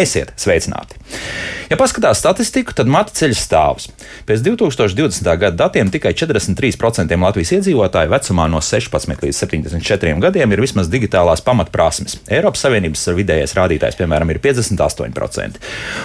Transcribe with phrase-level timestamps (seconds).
[0.00, 0.96] Esiet sveicināti!
[1.70, 3.84] Ja paskatās statistiku, tad matu ceļš stāvs.
[4.26, 5.22] Pēc 2020.
[5.38, 11.44] gada datiem tikai 43% Latvijas iedzīvotāju vecumā no 16 līdz 74 gadiem ir vismaz digitālās
[11.46, 12.16] pamatprasmes.
[12.26, 15.60] Eiropas Savienības vidējais rādītājs, piemēram, ir 58%.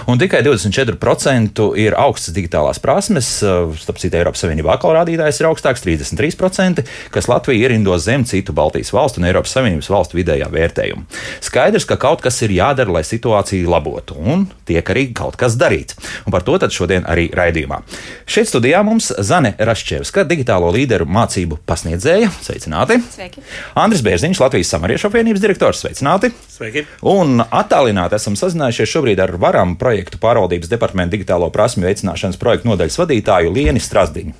[0.05, 5.81] Un tikai 24% ir augstas digitālās prasmes, starp citu, Eiropas Savienībā atkal rādītājs ir augstāks-
[5.87, 11.09] 33%, kas Latvija ierindos zem citu Baltijas valstu un Eiropas Savienības valstu vidējā vērtējuma.
[11.41, 15.97] Skaidrs, ka kaut kas ir jādara, lai situāciju labotu, un tiek arī kaut kas darīts.
[16.25, 17.81] Un par to šodien arī raidījumā.
[18.29, 22.31] Šeit studijā mums Zane Rašķevska, digitālo līderu mācību pasniedzēja.
[22.45, 22.99] Sveicināti!
[23.15, 23.43] Sveiki!
[23.79, 25.84] Andris Bērziņš, Latvijas samariešu apvienības direktors.
[25.84, 26.31] Sveicināti!
[26.55, 26.85] Sveiki!
[27.12, 33.01] Un attālināti esam sazinājušies šobrīd ar Varam projektu pārvaldības departamentu digitālo prasmju veicināšanas projektu nodaļas
[33.03, 34.35] vadītāju Lienu Strasdiņu.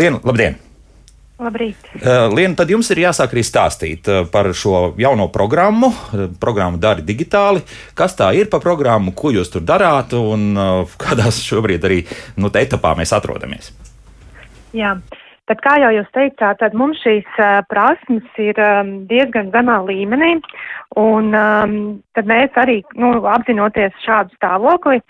[0.00, 0.69] Lienu, labdien!
[1.40, 1.86] Labrīt.
[1.96, 6.80] Uh, Liena, tad jums ir jāsāk arī stāstīt uh, par šo jauno programmu, uh, programmu
[6.80, 7.62] Dari digitāli.
[7.96, 10.52] Kas tā ir par programmu, ko jūs tur darāt un
[11.00, 12.02] kādās šobrīd arī
[12.36, 13.72] nu, etapā mēs atrodamies?
[14.76, 14.98] Jā.
[15.50, 18.54] Tad, kā jau jūs teicāt, tad mums šīs uh, prasmes ir
[19.10, 20.36] diezgan zemā līmenī,
[21.00, 21.34] un
[22.14, 25.00] tad mēs arī, nu, apzinoties šādu stāvokli,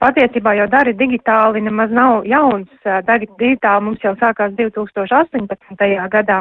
[0.00, 2.72] patiesībā jau dari digitāli nemaz nav jauns.
[2.86, 5.84] Uh, dari digitāli mums jau sākās 2018.
[6.16, 6.40] gadā,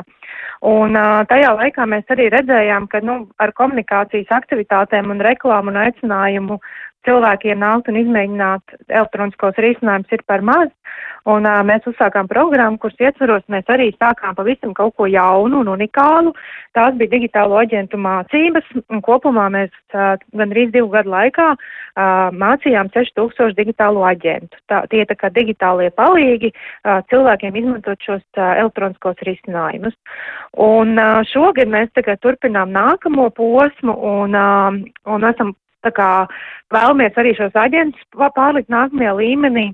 [0.63, 5.83] un uh, tajā laikā mēs arī redzējām, ka, nu, ar komunikācijas aktivitātēm un reklāmu un
[5.83, 6.61] aicinājumu
[7.07, 10.69] cilvēkiem nākt un izmēģināt elektroniskos risinājumus ir par maz.
[11.29, 15.71] Un uh, mēs uzsākām programmu, kuras ietvaros mēs arī sākām pavisam kaut ko jaunu un
[15.75, 16.33] unikālu.
[16.77, 22.91] Tās bija digitālo aģentu mācības, un kopumā mēs uh, gandrīz divu gadu laikā uh, mācījām
[22.95, 24.57] 6000 digitālo aģentu.
[24.71, 29.97] Tā, tie tā kā digitālie palīgi uh, cilvēkiem izmantot šos uh, elektroniskos risinājumus.
[30.65, 34.79] Un uh, šogad mēs tagad turpinām nākamo posmu un, uh,
[35.13, 35.53] un esam
[35.85, 36.09] Tā kā
[36.73, 38.03] vēlamies arī šos aģentus
[38.35, 39.69] pārlikt nākamajā līmenī.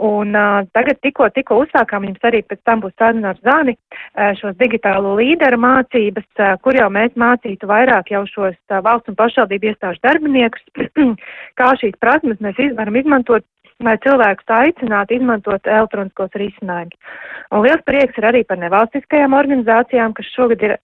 [0.00, 4.30] Un uh, tagad tikko, tikko uzsākām, jums arī pēc tam būs saruna ar Zani, uh,
[4.40, 9.18] šos digitālo līderu mācības, uh, kur jau mēs mācītu vairāk jau šos uh, valsts un
[9.20, 10.64] pašvaldību iestāžu darbiniekus,
[11.60, 13.44] kā šīs prasmes mēs varam izmantot
[13.84, 17.16] lai cilvēkus aicinātu izmantot elektroniskos risinājumus.
[17.50, 20.76] Un liels prieks ir arī par nevalstiskajām organizācijām, kas šogad ir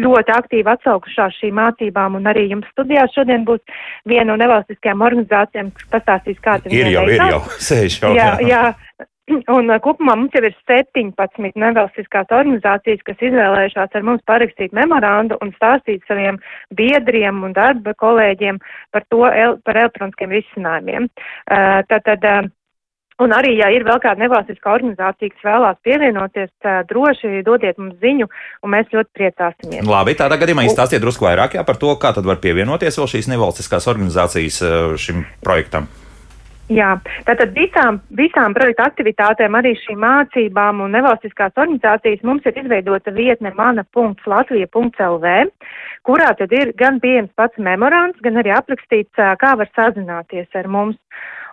[0.00, 3.62] ļoti aktīvi atsaukušās šīm mācībām, un arī jums studijās šodien būs
[4.08, 6.76] viena no nevalstiskajām organizācijām, kas pastāstīs, kāds ir.
[6.82, 7.40] Ir jau, ir jau,
[7.70, 8.12] sēž jau.
[8.18, 8.64] Jā, jā.
[9.56, 15.52] Un kopumā mums jau ir 17 nevalstiskās organizācijas, kas izvēlējušās ar mums parakstīt memorandu un
[15.58, 16.40] stāstīt saviem
[16.76, 18.60] biedriem un darba kolēģiem
[18.94, 19.26] par to,
[19.64, 21.10] par elektroniskiem risinājumiem.
[21.90, 22.50] Tātad,
[23.20, 26.48] Un arī, ja ir vēl kāda nevalstiskā organizācija, kas vēlās pievienoties,
[26.88, 28.30] droši dodiet mums ziņu,
[28.64, 29.84] un mēs ļoti priecāsimies.
[29.84, 33.28] Labi, tādā gadījumā izstāstiet drusku vairāk jā, par to, kā tad var pievienoties vēl šīs
[33.34, 34.62] nevalstiskās organizācijas
[35.04, 35.90] šim projektam.
[36.70, 36.92] Jā,
[37.26, 43.50] tātad visām, visām projekta aktivitātēm, arī šīm mācībām un nevalstiskās organizācijas mums ir izveidota vietne
[43.56, 45.32] mana.latvija.lv,
[46.06, 50.98] kurā tad ir gan pieejams pats memorands, gan arī aprakstīts, kā var sazināties ar mums.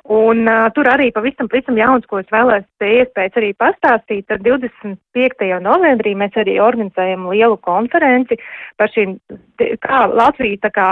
[0.07, 4.29] Un uh, tur arī pavisam, pavisam jauns, ko es vēlēs iespējas arī pastāstīt.
[4.29, 5.49] Tad 25.
[5.65, 8.37] novembrī mēs arī organizējam lielu konferenci
[8.79, 9.17] par šīm,
[9.83, 10.87] kā Latvija tā kā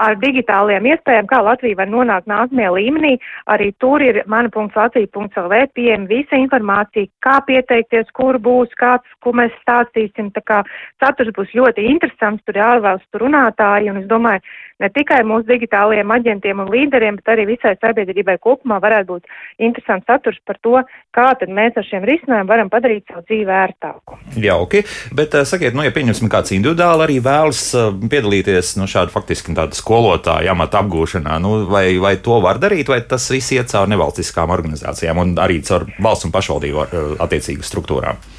[0.00, 3.12] ar digitālajām iespējām, kā Latvija var nonākt nākamajā līmenī.
[3.50, 10.32] Arī tur ir mana.latvija.lv pieejama visa informācija, kā pieteikties, kur būs, kāds, ko mēs stāstīsim.
[10.34, 10.62] Tā kā
[11.02, 14.42] saturs būs ļoti interesants, tur ir ārvalstu runātāji, un es domāju,
[14.82, 20.08] ne tikai mūsu digitālajiem aģentiem un līderiem, bet arī visai sabiedrībai kopumā varētu būt interesants
[20.10, 20.80] saturs par to,
[21.14, 24.18] kā tad mēs ar šiem risinājumiem varam padarīt savu dzīvi ērtāku.
[24.44, 29.14] Jauki, bet uh, sakiet, nu, ja pieņemsim kāds individuāli arī vēlas uh, piedalīties no šāda
[29.14, 33.70] faktiski tāda skolotāja amata apgūšanā, nu, vai, vai to var darīt, vai tas viss iet
[33.72, 38.33] caur nevalstiskām organizācijām un arī caur valsts un pašvaldību uh, attiecīgu struktūrām?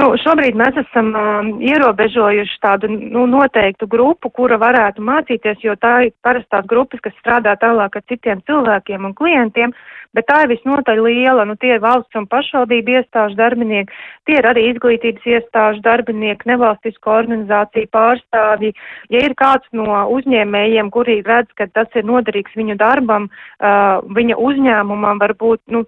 [0.00, 5.92] Nu, šobrīd mēs esam uh, ierobežojuši tādu nu, noteiktu grupu, kura varētu mācīties, jo tā
[6.06, 9.74] ir parastās grupas, kas strādā tālāk ar citiem cilvēkiem un klientiem,
[10.16, 11.44] bet tā ir visnotaļ liela.
[11.48, 13.94] Nu, tie ir valsts un pašvaldību iestāžu darbinieki,
[14.28, 18.72] tie ir arī izglītības iestāžu darbinieki, nevalstisko organizāciju pārstāvji.
[19.14, 24.38] Ja ir kāds no uzņēmējiem, kuri redz, ka tas ir noderīgs viņu darbam, uh, viņa
[24.40, 25.84] uzņēmumam, varbūt nu,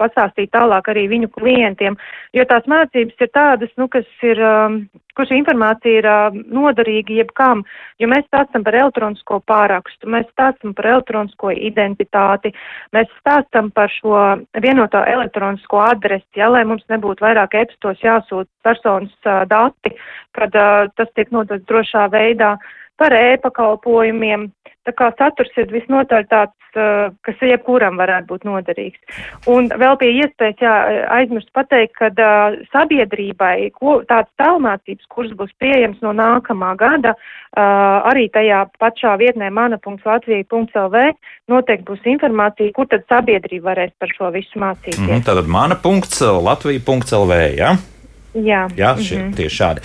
[0.00, 1.96] pastāstīt tālāk arī viņu klientiem,
[2.36, 4.82] jo tās mācības ir tādas, nu, kas ir, um,
[5.16, 7.62] kur šī informācija ir uh, noderīga jebkam,
[8.02, 12.54] jo mēs stāstam par elektronisko pārakstu, mēs stāstam par elektronisko identitāti,
[12.96, 14.20] mēs stāstam par šo
[14.62, 19.94] vienoto elektronisko adresi, ja, lai mums nebūtu vairāk e-pastos jāsūt personas uh, dati,
[20.34, 22.56] kad uh, tas tiek nodots drošā veidā.
[23.00, 24.50] Par e-pakalpojumiem.
[24.84, 26.56] Tā kā saturs ir visnotaļ tāds,
[27.24, 28.98] kas jebkuram varētu būt noderīgs.
[29.50, 30.74] Un vēl pie iespējas, jā,
[31.14, 38.10] aizmirst pateikt, ka uh, sabiedrībai ko, tāds tālmācības kurs būs pieejams no nākamā gada, uh,
[38.10, 40.96] arī tajā pašā vietnē mana.latvija.lv
[41.48, 45.00] noteikti būs informācija, kur tad sabiedrība varēs par šo visu mācīties.
[45.00, 47.72] Mm tātad mana.latvija.lv, jā?
[47.72, 47.93] Ja?
[48.34, 49.36] Jā, Jā šie, mm -hmm.
[49.36, 49.80] tieši šādi.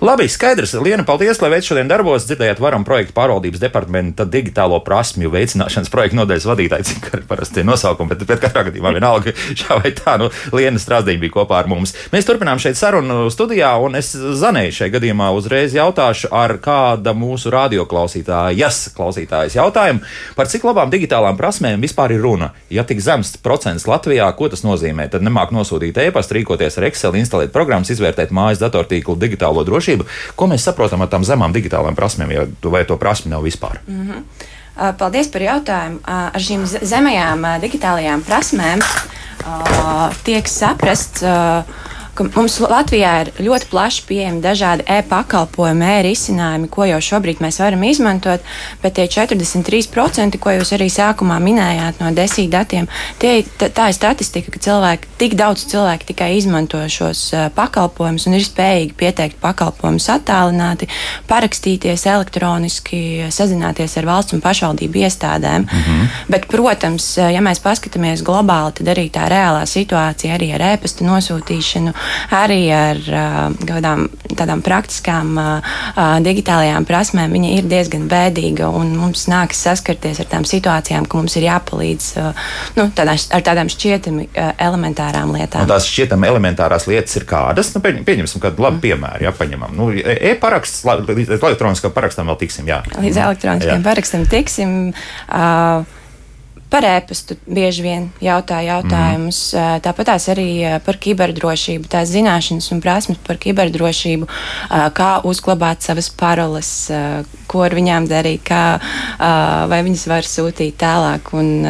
[0.00, 0.74] Labi, skaidrs.
[0.74, 2.26] Liena, paldies, lai veids šodien darbos.
[2.28, 7.66] Dzirdējāt, varam projektu pārvaldības departamenta digitālo prasmju veicināšanas projektu nodaļas vadītāji, cik arī parasti ir
[7.66, 10.18] nosaukumi, bet, bet katrā gadījumā vienalga šā vai tā.
[10.18, 11.94] Nu, Liena Strāzdiņa bija kopā ar mums.
[12.12, 17.50] Mēs turpinām šeit sarunu studijā, un es zanēju šajā gadījumā uzreiz jautāšu ar kāda mūsu
[17.50, 20.04] radioklausītājas klausītājas jautājumu,
[20.36, 22.50] par cik labām digitālām prasmēm vispār ir runa.
[22.68, 25.08] Ja tik zems procents Latvijā, ko tas nozīmē?
[25.08, 30.06] Tad nemāk nosūtīt e-pastu, rīkoties ar Excel, instalēt programmas izvērtēt mājas datortīklu digitālo drošību.
[30.36, 33.80] Ko mēs saprotam ar tām zemām digitālām prasmēm, ja, vai to prasmi nav vispār?
[33.86, 34.52] Mm -hmm.
[34.98, 36.00] Paldies par jautājumu.
[36.04, 38.80] Ar šīm zemajām digitālajām prasmēm
[40.24, 41.22] tiek saprasts
[42.14, 47.82] ka mums Latvijā ir ļoti plaši pieejami dažādi e-pakalpojumi, e-risinājumi, ko jau šobrīd mēs varam
[47.86, 48.44] izmantot,
[48.82, 52.88] bet tie 43%, ko jūs arī sākumā minējāt no desmit datiem,
[53.22, 58.38] tie, tā, ir statistika, ka cilvēki, tik daudz cilvēku tikai izmanto šos uh, pakalpojumus un
[58.38, 60.88] ir spējīgi pieteikt pakalpojumus attālināti,
[61.30, 63.02] parakstīties elektroniski,
[63.34, 65.66] sazināties ar valsts un pašvaldību iestādēm.
[65.66, 66.08] Mm -hmm.
[66.28, 71.94] Bet, protams, ja mēs paskatāmies globāli, tad arī tā reālā situācija arī ar e-pasta nosūtīšanu
[72.34, 73.00] arī ar
[73.64, 75.38] kādām tādām praktiskām
[76.24, 78.68] digitālajām prasmēm, viņa ir diezgan bēdīga.
[78.94, 82.08] Mums nākas saskarties ar tām situācijām, ka mums ir jāpalīdz
[82.78, 85.64] nu, tādā, ar tādām šķietami elementārām lietām.
[85.64, 87.72] Un tās šķietami elementārās lietas ir kādas?
[87.74, 89.74] Nu, pieņemsim kādu labu piemēru, ja paņemam.
[89.78, 92.70] Nu, e-paraksts, līdz elektroniskam parakstam vēl tiksim.
[92.70, 92.82] Jā.
[92.98, 94.78] Līdz elektroniskam parakstam tiksim.
[95.28, 95.93] Uh,
[96.74, 99.38] Par ēpastu bieži vien jautā jautājumus.
[99.54, 99.82] Mm.
[99.84, 100.48] Tāpat tās arī
[100.82, 104.26] par kiberdrošību, tās zināšanas un prasmes par kiberdrošību,
[104.98, 106.70] kā uzglabāt savas paroles,
[107.46, 108.62] ko ar viņām darīt, kā,
[109.70, 111.30] vai viņas var sūtīt tālāk.
[111.38, 111.62] Un,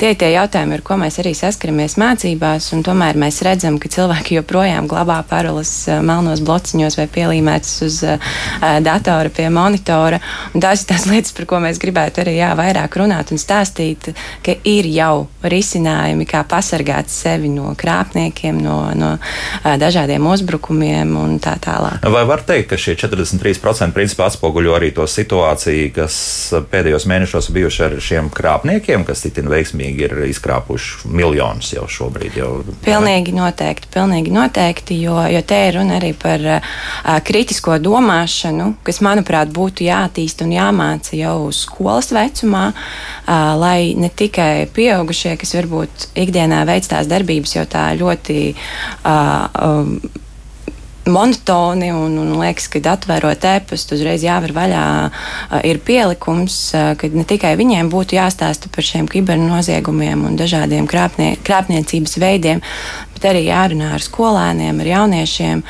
[0.00, 3.92] tie ir tie jautājumi, ar ko mēs arī saskaramies mācībās, un tomēr mēs redzam, ka
[3.94, 5.72] cilvēki joprojām glabā paroles
[6.02, 8.02] melnos blociņos vai pielīmētas uz
[8.90, 10.18] datora pie monitora.
[10.50, 14.15] Un tās ir tās lietas, par ko mēs gribētu arī jā, vairāk runāt un stāstīt
[14.44, 19.12] ka ir jau risinājumi, kā pasargāt sevi no krāpniekiem, no, no
[19.64, 22.04] dažādiem uzbrukumiem un tā tālāk.
[22.12, 26.16] Vai var teikt, ka šie 43% principā atspoguļo arī to situāciju, kas
[26.70, 32.38] pēdējos mēnešos bijuši ar šiem krāpniekiem, kas itin veiksmīgi ir izkrāpuši miljonus jau šobrīd?
[32.40, 32.50] Jau,
[32.84, 36.70] pilnīgi noteikti, pilnīgi noteikti, jo, jo te ir runa arī par uh,
[37.26, 44.68] kritisko domāšanu, kas, manuprāt, būtu jātīst un jāmāca jau skolas vecumā, uh, lai ne tikai
[44.76, 48.38] pieaugušie, kas varbūt ikdienā veic tās darbības, jo tā ļoti.
[49.02, 49.98] Uh, um,
[51.06, 54.86] monotoni un, un liekas, ka atvērot e-pastu, uzreiz jāver vaļā,
[55.68, 56.56] ir pielikums,
[56.98, 62.62] ka ne tikai viņiem būtu jāstāsta par šiem kibernoziegumiem un dažādiem krāpnie, krāpniecības veidiem,
[63.16, 65.62] bet arī jārunā ar skolēniem, ar jauniešiem,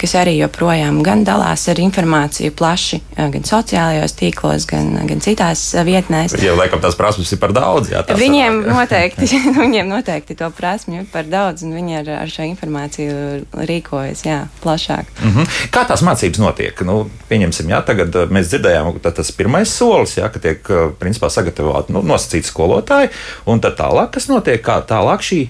[0.00, 6.36] kas arī joprojām gan dalās ar informāciju plaši, gan sociālajos tīklos, gan, gan citās vietnēs.
[6.42, 9.28] Ja laikam tās prasmes ir par daudz, jā, viņiem, sanāk, noteikti,
[9.64, 14.40] viņiem noteikti to prasmju ir par daudz, un viņi ar, ar šo informāciju rīkojas jā,
[14.64, 15.12] plašāk.
[15.20, 15.60] Mm -hmm.
[15.74, 16.80] Kā tās mācības notiek?
[16.86, 21.88] Nu, pieņemsim, jā, tagad mēs dzirdējām, ka tas pirmais solis, jā, ka tiek principā sagatavot
[21.88, 23.12] nu, nosacīti skolotāji,
[23.46, 25.48] un tad tālāk, kas notiek, kā tālāk šī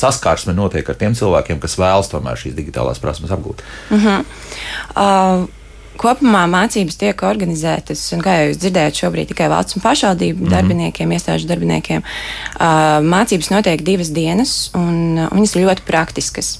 [0.00, 3.64] saskarsme notiek ar tiem cilvēkiem, kas vēlas tomēr šīs digitālās prasmes apgūt?
[3.90, 4.28] Mm -hmm.
[4.96, 5.48] uh...
[6.00, 10.54] Kopumā mācības tiek organizētas, un kā jūs dzirdējat, šobrīd tikai valsts un pašvaldību mm -hmm.
[10.54, 12.02] darbiniekiem, iestāžu darbiniekiem.
[12.02, 16.58] Uh, mācības notiek divas dienas, un uh, viņas ir ļoti praktiskas.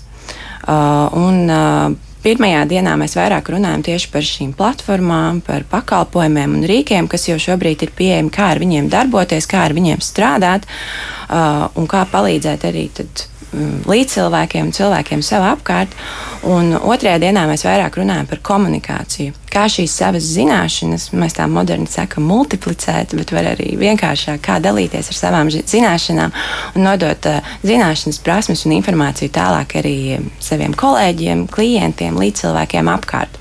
[0.69, 6.67] Uh, un, uh, Pirmajā dienā mēs vairāk runājam tieši par šīm platformām, par pakalpojumiem un
[6.69, 11.71] rīkiem, kas jau šobrīd ir pieejami, kā ar viņiem darboties, kā ar viņiem strādāt uh,
[11.81, 13.30] un kā palīdzēt arī tad
[13.91, 15.95] līdzcilvēkiem, cilvēkiem sev apkārt.
[16.49, 19.35] Un otrajā dienā mēs vairāk runājam par komunikāciju.
[19.51, 25.11] Kā šīs savas zināšanas, mēs tā moderni sakām, multiplicēt, bet var arī vienkāršāk kā dalīties
[25.11, 26.35] ar savām zināšanām
[26.77, 29.97] un nodot uh, zināšanas, prasmes un informāciju tālāk arī
[30.39, 33.41] saviem kolēģiem, klientiem, līdzcilvēkiem apkārt.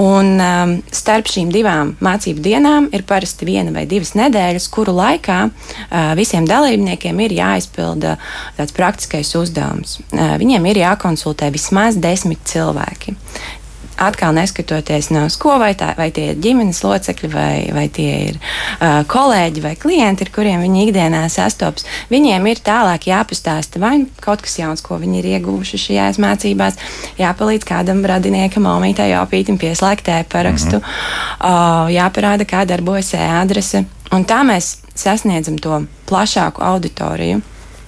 [0.00, 5.40] Un um, starp šīm divām mācību dienām ir parasti viena vai divas nedēļas, kuru laikā
[5.46, 8.16] uh, visiem dalībniekiem ir jāizpilda
[8.58, 10.00] tāds praktiskais uzdevums.
[10.10, 13.14] Uh, viņiem ir jākonsultē vismaz desmit cilvēki
[13.96, 18.38] atkal neskatoties no ko, vai, tā, vai tie ir ģimenes locekļi, vai, vai tie ir
[18.38, 24.10] uh, kolēģi vai klienti, ar kuriem viņi ikdienā sastopas, viņiem ir tālāk jāpastāsta vai nu
[24.24, 26.78] kaut kas jauns, ko viņi ir ieguvuši šajās mācībās,
[27.20, 31.40] jāpalīdz kādam radiniekam, omītai, opītam pieslēgt e-parakstu, mm -hmm.
[31.40, 33.84] uh, jāparāda, kā darbojas e-adrese.
[34.12, 37.40] Un tā mēs sasniedzam to plašāku auditoriju.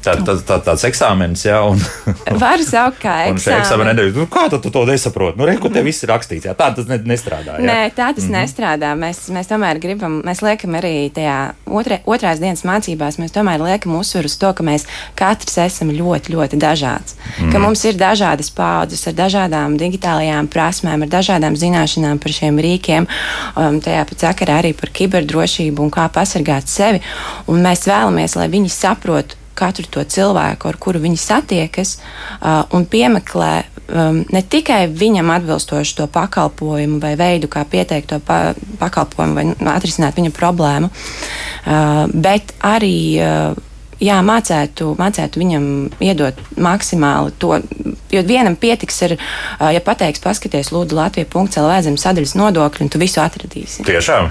[0.06, 1.58] Tā, tā, tā, tāds eksāmenis, jā.
[1.66, 1.80] Un,
[2.42, 4.14] Var saukt, kā eksāmenis.
[4.14, 5.38] Nu, kā tu, tu to nesaproti?
[5.40, 6.46] Nu, re, te viss ir rakstīts.
[6.46, 6.54] Jā.
[6.58, 7.56] Tā tas ne, nestrādā.
[7.58, 7.66] Jā.
[7.66, 8.36] Nē, tā tas mm -hmm.
[8.38, 8.92] nestrādā.
[8.98, 13.96] Mēs, mēs tomēr gribam, mēs liekam arī tajā otrē, otrās dienas mācībās, mēs tomēr liekam
[13.98, 17.16] uzsvaru uz to, ka mēs katrs esam ļoti, ļoti dažāds.
[17.40, 17.52] Mm.
[17.52, 23.06] Ka mums ir dažādas paudzes ar dažādām digitālajām prasmēm, ar dažādām zināšanām par šiem rīkiem,
[23.56, 27.02] um, tajā pat sakarā arī par kiberdrošību un kā pasargāt sevi.
[27.46, 31.96] Un mēs vēlamies, lai viņi saprotu katru to cilvēku, ar kuru viņi satiekas,
[32.76, 33.52] un piemeklē
[34.34, 40.18] ne tikai viņam atbilstošu to pakalpojumu vai veidu, kā pieteikt to pa pakalpojumu vai atrisināt
[40.18, 40.90] viņa problēmu,
[42.14, 42.96] bet arī
[44.02, 45.66] jā, mācētu, mācētu viņam
[46.04, 47.56] iedot maksimāli to.
[48.12, 49.16] Jo vienam pietiks, ar,
[49.72, 53.84] ja pateiks, paskaties, lūdzu, Latvijas.CLV zem sadaļas nodokļu, un tu visu atradīsi.
[53.86, 54.28] Tiešām.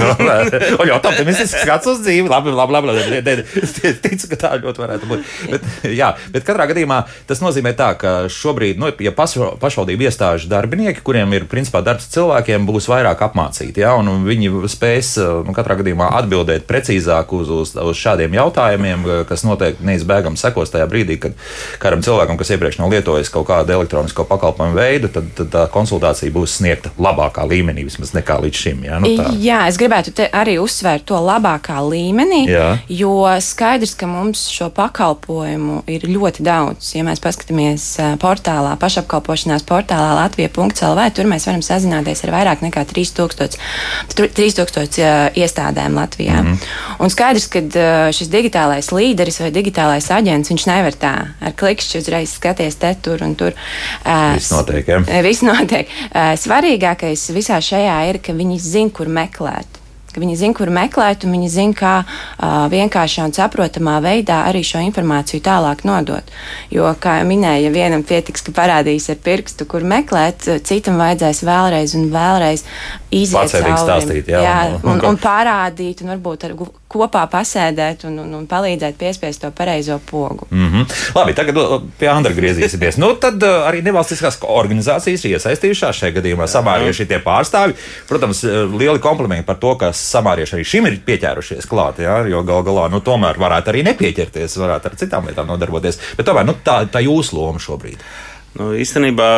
[0.80, 2.28] un tā, tas ir skats uz dzīvi.
[2.30, 3.36] Labi, labi, labi.
[4.04, 5.32] Ticu, ka tā ļoti varētu būt.
[5.52, 11.02] Bet, jā, bet katrā gadījumā tas nozīmē tā, ka šobrīd, nu, ja pašvaldību iestāžu darbinieki,
[11.06, 15.14] kuriem ir principā darbs cilvēkiem, būs vairāk apmācīti, ja, un viņi spēs
[15.46, 20.70] nu, katrā gadījumā atbildēt precīzāk uz, uz, uz šādiem jautājumiem jautājumiem, kas noteikti neizbēgami sekos
[20.70, 21.34] tajā brīdī, kad
[21.78, 26.32] kādam cilvēkam, kas iepriekš nav lietojis kaut kādu elektronisko pakalpojumu veidu, tad, tad tā konsultācija
[26.32, 28.84] būs sniegta labākā līmenī vismaz nekā līdz šim.
[28.86, 29.30] Jā, nu tā.
[29.40, 32.78] jā es gribētu arī uzsvērt to labākā līmenī, jā.
[32.88, 36.94] jo skaidrs, ka mums šo pakalpojumu ir ļoti daudz.
[36.96, 37.88] Ja mēs paskatāmies
[38.22, 43.58] portālā, pašapkalpošanās portālā Latvija.CLV, tur mēs varam sazināties ar vairāk nekā 3000,
[44.16, 46.40] 3000 iestādēm Latvijā.
[46.42, 47.04] Mm -hmm.
[47.04, 47.60] Un skaidrs, ka
[48.12, 52.94] šis digitālais digitālais līderis vai digitālais aģents, viņš nevar tā ar klikšķi uzreiz skaties te,
[53.02, 53.54] tur un tur.
[54.04, 55.22] Viss notiek, ja?
[55.22, 55.88] Viss notiek.
[56.14, 59.82] Svarīgākais visā šajā ir, ka viņi zina, kur meklēt
[60.16, 64.62] ka viņi zina, kur meklēt, un viņi zina, kā uh, vienkāršā un saprotamā veidā arī
[64.64, 66.24] šo informāciju tālāk nodot.
[66.72, 71.42] Jo, kā jau minēju, ja vienam pietiks, ka parādīs ar pirkstu, kur meklēt, citam vajadzēs
[71.44, 72.64] vēlreiz un vēlreiz
[73.12, 73.76] iziet cauri.
[73.76, 76.56] Stāstīt, jā, jā, un, un, un parādīt, un varbūt ar
[77.00, 80.46] kopā pasēdēt un, un, un palīdzēt piespiest to pareizo pogu.
[80.50, 80.96] Mm -hmm.
[81.14, 81.56] Labi, tagad
[81.98, 82.98] pie Andra griezīsimies.
[82.98, 86.46] nu, tad uh, arī nevalstiskās organizācijas ir iesaistījušās šajā gadījumā.
[86.46, 87.74] Samārieši tie pārstāvi.
[88.08, 88.42] Protams,
[88.78, 92.90] lieli komplimenti par to, ka samārieši arī šim ir pieķērušies klāt, jā, jo gal galā
[92.90, 95.98] nu, tomēr varētu arī nepieķerties, varētu ar citām lietām nodarboties.
[96.16, 98.02] Bet tomēr nu, tā, tā jūsu loma šobrīd.
[98.56, 99.28] Nu, īstenībā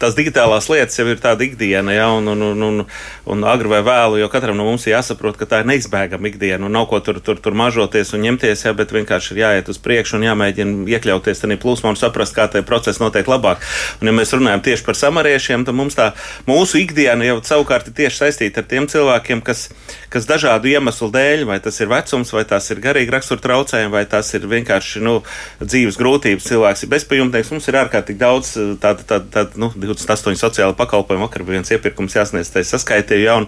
[0.00, 2.84] tās digitālās lietas jau ir tāda ikdiena, ja, un, un, un, un,
[3.28, 6.64] un agri vai vēlu, jo katram no mums ir jāsaprot, ka tā ir neizbēgama ikdiena,
[6.64, 9.80] un nav ko tur, tur, tur mažoties un ņemties, ja, bet vienkārši ir jāiet uz
[9.84, 13.60] priekšu un jāmēģina iekļauties tajā plūsmā un saprast, kā tie procesi notiek labāk.
[14.00, 16.10] Un, ja mēs runājam tieši par samariešiem, tad mums tā
[16.48, 19.66] mūsu ikdiena jau savukārt ir tieši saistīta ar tiem cilvēkiem, kas,
[20.08, 24.06] kas dažādu iemeslu dēļ, vai tas ir vecums, vai tas ir garīgi rakstura traucējumi, vai
[24.08, 25.18] tas ir vienkārši nu,
[25.60, 27.52] dzīves grūtības, cilvēks ir bezpajumtnieks.
[27.52, 27.89] Mums ir ārkārtīgi
[28.20, 31.26] daudz tādu, tādu, tādu nu, 28 sociālu pakalpojumu.
[31.26, 33.24] Vakar bija viens iepirkums jāsniedz, tā saskaitīju.
[33.24, 33.46] Ja, un,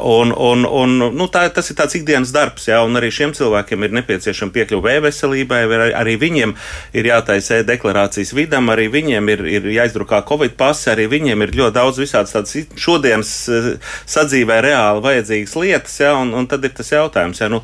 [0.00, 3.86] un, un, un, nu, tā, tas ir tāds ikdienas darbs, ja, un arī šiem cilvēkiem
[3.86, 6.56] ir nepieciešama piekļuve e-veselībai, arī, arī viņiem
[6.98, 11.76] ir jātaisa e-deklarācijas vidam, arī viņiem ir, ir jāizdrukā Covid pasi, arī viņiem ir ļoti
[11.78, 13.32] daudz visādas tādas šodienas
[14.08, 17.62] sadzīvē reāli vajadzīgas lietas, ja, un, un tad ir tas jautājums, ja, nu,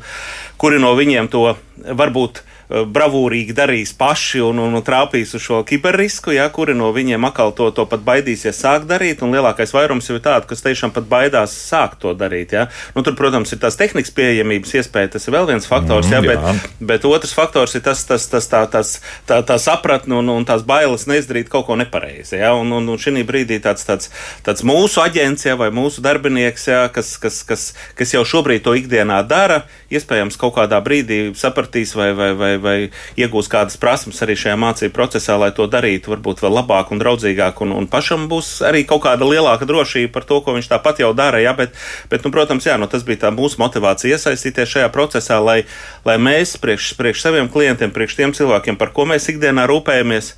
[0.61, 5.61] kuri no viņiem to varbūt Eh, bravūrīgi darīs paši un, un, un trāpīs uz šo
[5.67, 10.09] kiberrisku, ja, kuri no viņiem atkal to, to pat baidīsies sākt darīt, un lielākais vairums
[10.09, 12.55] jau ir tādu, kas tiešām pat baidās sākt to darīt.
[12.55, 12.67] Ja.
[12.95, 16.21] Nu, tur, protams, ir tās tehnikas pieejamības iespēja, tas ir vēl viens faktors, mm, ja,
[16.25, 16.87] bet, jā.
[16.93, 18.95] bet otrs faktors ir tas, tas, tas tā, tas,
[19.29, 22.39] tā, tā sapratne un, un tās bailes neizdarīt kaut ko nepareizi.
[22.41, 24.09] Ja, un, un, un šī brīdī tāds, tāds,
[24.45, 28.73] tāds mūsu aģents ja, vai mūsu darbinieks, ja, kas, kas, kas, kas jau šobrīd to
[28.77, 34.21] ikdienā dara, iespējams kaut kādā brīdī sapratīs vai, vai, vai vai, vai iegūs kādas prasmes
[34.23, 38.27] arī šajā mācību procesā, lai to darītu varbūt vēl labāk un draudzīgāk, un, un pašam
[38.31, 41.41] būs arī kaut kāda lielāka drošība par to, ko viņš tāpat jau dara.
[41.43, 41.55] Ja?
[41.57, 41.75] Bet,
[42.11, 45.63] bet nu, protams, jā, nu, tas bija mūsu motivācija iesaistīties šajā procesā, lai,
[46.07, 50.35] lai mēs priekš, priekš saviem klientiem, priekš tiem cilvēkiem, par ko mēs ikdienā rūpējamies,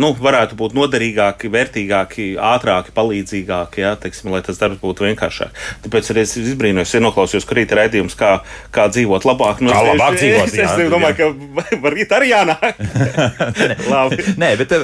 [0.00, 5.60] nu, varētu būt noderīgāki, vērtīgāki, ātrāki, palīdzīgāki, jā, teiksim, lai tas darbs būtu vienkāršāk.
[5.86, 8.34] Tāpēc arī es izbrīnījos, ja noklausījos, ka rīt ir raidījums, kā,
[8.74, 9.62] kā dzīvot labāk.
[9.64, 10.50] Nu, kā labāk dzīvot?
[10.50, 11.30] Es, jā, es domāju, jā.
[11.72, 12.82] ka var rīt arī jānāk.
[13.92, 14.20] Labi.
[14.40, 14.74] Nē, bet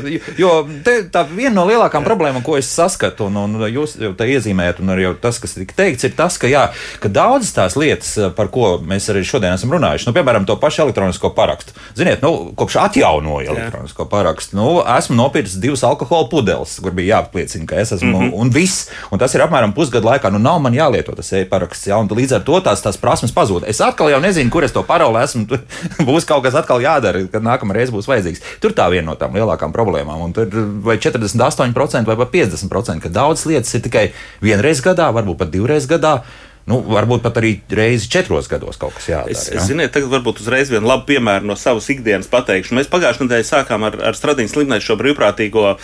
[0.40, 0.52] jo
[0.84, 4.80] te, tā viena no lielākām problēmām, ko es saskatu, un, un jūs jau te iezīmējat,
[4.84, 6.68] un arī tas, kas tika teikts, ir tas, ka, jā,
[7.02, 10.86] ka daudzas tās lietas, par ko mēs arī šodien esam runājuši, nu, piemēram, to pašu
[10.86, 11.76] elektronisko parakstu.
[11.98, 14.58] Ziniet, nu, kopš atjaunoja elektronisko parakstu.
[14.58, 18.10] Nu, esmu nopircis divas alkohola pudeles, kur bija jāapliecina, ka es esmu.
[18.10, 18.40] Mm -hmm.
[18.40, 18.88] Un viss.
[19.10, 20.32] Un tas ir apmēram pusgadu laikā.
[20.32, 21.86] Nu, nav man jālieto tas e-paraksts.
[21.86, 23.64] Ja, līdz ar to tās, tās prasmes pazūd.
[23.66, 25.46] Es atkal jau nezinu, kur es to paroli esmu.
[26.08, 28.40] būs kaut kas atkal jādara, kad nākamā reize būs vajadzīgs.
[28.60, 30.20] Tur tā viena no tām lielākām problēmām.
[30.20, 30.48] Un tur
[30.82, 35.86] vai 48% vai pat 50%, ka daudzas lietas ir tikai vienreiz gadā, varbūt pat divreiz
[35.86, 36.22] gadā.
[36.68, 39.32] Nu, varbūt pat arī reizi četros gados kaut kas jādara.
[39.32, 39.62] Es, ja?
[39.64, 42.74] Ziniet, tagad varbūt uzreiz vienu labu piemēru no savas ikdienas pateikšu.
[42.76, 45.78] Mēs pagājušajā nedēļā sākām ar, ar Stradīnas slimnīcu šo brīvprātīgo uh,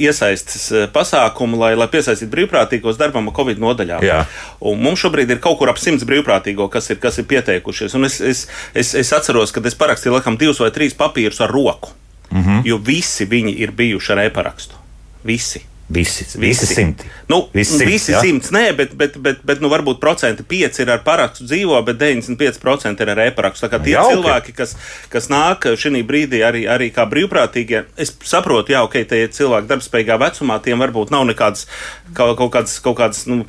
[0.00, 3.98] iesaistes uh, pasākumu, lai, lai piesaistītu brīvprātīgos darbam Covid nodaļā.
[4.62, 7.98] Mums šobrīd ir kaut kur ap simts brīvprātīgo, kas ir, kas ir pieteikušies.
[7.98, 11.52] Un es, es, es, es atceros, ka es parakstīju laikam divus vai trīs papīrus ar
[11.52, 11.92] roku,
[12.30, 12.64] mm -hmm.
[12.70, 14.80] jo visi viņi ir bijuši ar e-parakstu.
[15.28, 15.66] Visi.
[15.88, 17.04] Visi, visi, simti.
[17.28, 20.92] Nu, visi simts, visi simts nē, bet, bet, bet, bet nu, varbūt procenti 5 ir
[20.94, 23.66] ar parakstu dzīvo, bet 95% ir ar e-parakstu.
[23.66, 24.14] Tā kā tie Jauki.
[24.14, 24.72] cilvēki, kas,
[25.12, 30.18] kas nāk šī brīdī arī, arī kā brīvprātīgie, es saprotu, jā, ok, tie cilvēki darbspējīgā
[30.22, 31.68] vecumā, tiem varbūt nav nekādas
[32.14, 32.78] kaut, kaut kādas.
[32.82, 33.42] Kaut kādas nu,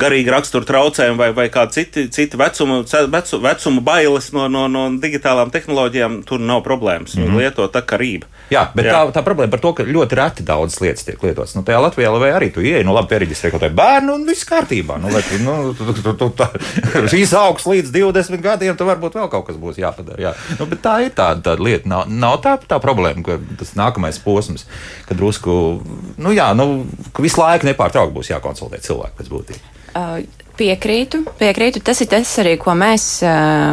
[0.00, 2.80] garīga rakstura traucējumi vai, vai kādi citi, citi vecuma,
[3.12, 7.16] vecu, vecuma bailes no, no, no digitālām tehnoloģijām, tur nav problēmas.
[7.16, 7.40] Mm -hmm.
[7.40, 8.30] Lieto tā kā rība.
[8.50, 8.92] Jā, bet Jā.
[8.92, 11.54] Tā, tā problēma par to, ka ļoti reti daudzas lietas tiek lietotas.
[11.54, 14.48] Nu, tajā Latvijā vai arī tu ieej, nu labi, pieregistrē kaut kādu bērnu un viss
[14.48, 14.98] kārtībā.
[14.98, 16.48] Nu, vai, nu, tu, tu, tu, tā,
[17.12, 20.18] šīs augs līdz 20 gadiem, tad varbūt vēl kaut kas būs jāpadara.
[20.18, 20.34] Jā.
[20.58, 21.88] Nu, bet tā ir tāda, tāda lieta.
[21.90, 24.66] Nav, nav tā, tā problēma, ka tas nākamais posms,
[25.06, 25.82] kad drusku,
[26.18, 26.86] nu jā, nu,
[27.22, 29.76] visu laiku nepārtraukti būs jākonsultē cilvēki pēc būtības.
[29.94, 30.20] Uh,
[30.60, 31.80] piekrītu, piekrītu.
[31.84, 33.30] Tas ir tas arī, ko mēs uh,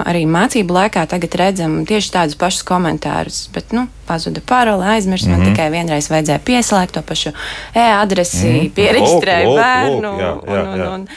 [0.07, 1.03] arī mācību laikā
[1.41, 1.81] redzam.
[1.87, 3.41] Tieši tādus pašus komentārus.
[3.53, 5.27] Bet, nu, pazuda parole, aizmirst.
[5.27, 5.37] Mm -hmm.
[5.37, 5.55] Man mhm.
[5.55, 7.31] tikai vienreiz vajadzēja pieslēgt to pašu
[7.73, 8.71] e-adresi, mm -hmm.
[8.71, 9.25] pierakstīt
[9.55, 10.13] bērnu.
[10.19, 10.63] Jā, jā, jā.
[10.73, 11.07] Un, un, un,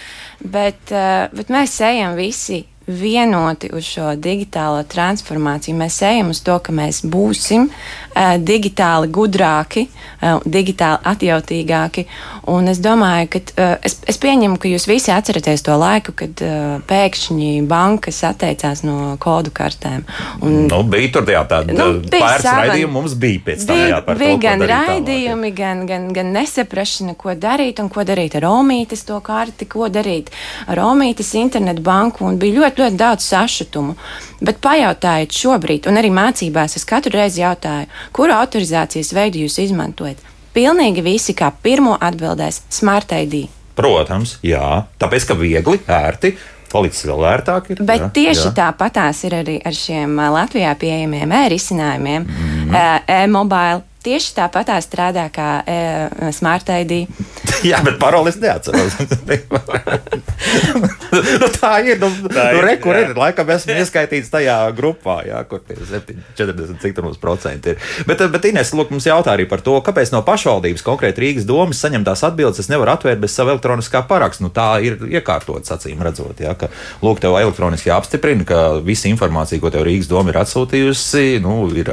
[0.40, 5.76] bet, uh, bet mēs ejam visi vienoti uz šo digitālo transformāciju.
[5.78, 12.06] Mēs ejam uz to, ka mēs būsim uh, digitāli gudrāki, uh, digitāli atjautīgāki.
[12.50, 16.44] Un es domāju, ka uh, es, es pieņemu, ka jūs visi atceraties to laiku, kad
[16.44, 20.04] uh, pēkšņi bankas atteicās no kodu kartēm.
[20.42, 23.80] Un, nu, bija tur jā, tāda nu, pāris raidījumi mums bija pēc tam.
[23.80, 28.36] Bija, jā, bija to, gan raidījumi, gan, gan, gan nesaprašana, ko darīt un ko darīt
[28.40, 30.30] ar Omītes to karti, ko darīt
[30.70, 32.26] ar Omītes internetu banku.
[32.26, 33.96] Un bija ļoti, ļoti daudz sašutumu.
[34.40, 40.22] Bet pajautājiet šobrīd, un arī mācībās es katru reizi jautāju, kuru autorizācijas veidu jūs izmantojat.
[40.56, 43.44] Pilnīgi visi kā pirmo atbildēs Smart ID.
[43.78, 46.34] Protams, jā, tāpēc ka viegli, ērti.
[46.70, 47.72] Palicis vēl ērtāk.
[47.72, 48.52] Ir, Bet jā, tieši jā.
[48.60, 55.60] tāpatās ir arī ar šiem Latvijā pieejamiem e-risinājumiem, mm e-mobile Tieši tāpat tā strādā kā
[55.68, 57.02] e, Smart ID.
[57.68, 58.96] Jā, bet paroles neatceros.
[61.12, 61.98] nu, tā ir.
[62.00, 63.12] Nu, tā nu, ir, re, kur ir.
[63.18, 67.90] Laikam esmu ieskaitīts tajā grupā, jā, kur tie 7, 40, cik tur mums procenti ir.
[68.08, 71.80] Bet, bet Ines, lūk, mums jautā arī par to, kāpēc no pašvaldības, konkrēti Rīgas domas,
[71.82, 74.44] saņem tās atbildes, es nevaru atvērt bez sava elektroniskā paraksta.
[74.46, 76.70] Nu, tā ir iekārtots, acīm redzot, jā, ka,
[77.04, 81.92] lūk, tev elektroniski jāapstiprina, ka visa informācija, ko tev Rīgas doma ir atsūtījusi, nu, ir,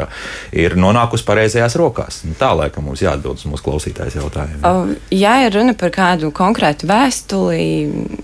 [0.55, 2.21] ir nonākusi pareizajās rokās.
[2.27, 4.97] Nu, tā laikam mums jāatbild uz mūsu klausītājas jautājumu.
[5.13, 7.65] Ja ir runa par kādu konkrētu vēstuli,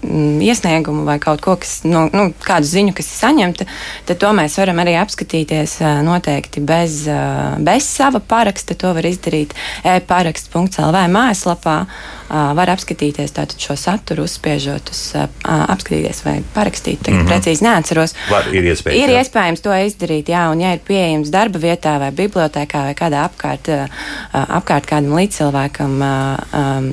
[0.04, 0.42] mm,
[0.84, 3.66] iesniegumu vai kaut ko, kas, nu, nu, kādu ziņu, kas ir saņemta,
[4.06, 7.08] tad to mēs varam arī apskatīties noteikti bez,
[7.60, 8.76] bez sava paraksta.
[8.76, 11.78] To var izdarīt e-paraksts.lv mājaslapā
[12.30, 15.02] var apskatīties šo saturu, uzspiežot uz
[15.44, 17.04] apskatīties vai parakstīt.
[17.04, 17.32] Tagad mm -hmm.
[17.32, 18.16] precīzi neatceros.
[18.30, 19.22] Var, ir iespējams, ir jā.
[19.22, 23.70] iespējams to izdarīt, jā, un ja ir pieejams darba vietā vai bibliotekā vai kādā apkārt,
[24.34, 26.02] apkārt kādam līdzcilvēkam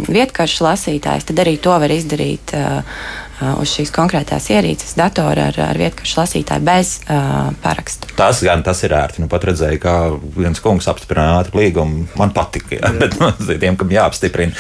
[0.09, 2.53] vietkaršu lasītājs, tad arī to var izdarīt
[3.61, 8.11] uz šīs konkrētās ierīces, datora ar, ar vietkašu lasītāju bez uh, paraksta.
[8.19, 9.23] Tas gan tas ir ērti.
[9.23, 9.95] Nu, pat redzēju, kā
[10.37, 12.07] viens kungs apstiprināja ātru līgumu.
[12.21, 14.53] Man patika, jā, bet nu, tiem, kam jāapstiprina.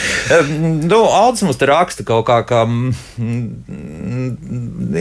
[0.86, 2.64] Nu, Aldis mums te raksta kaut kā, ka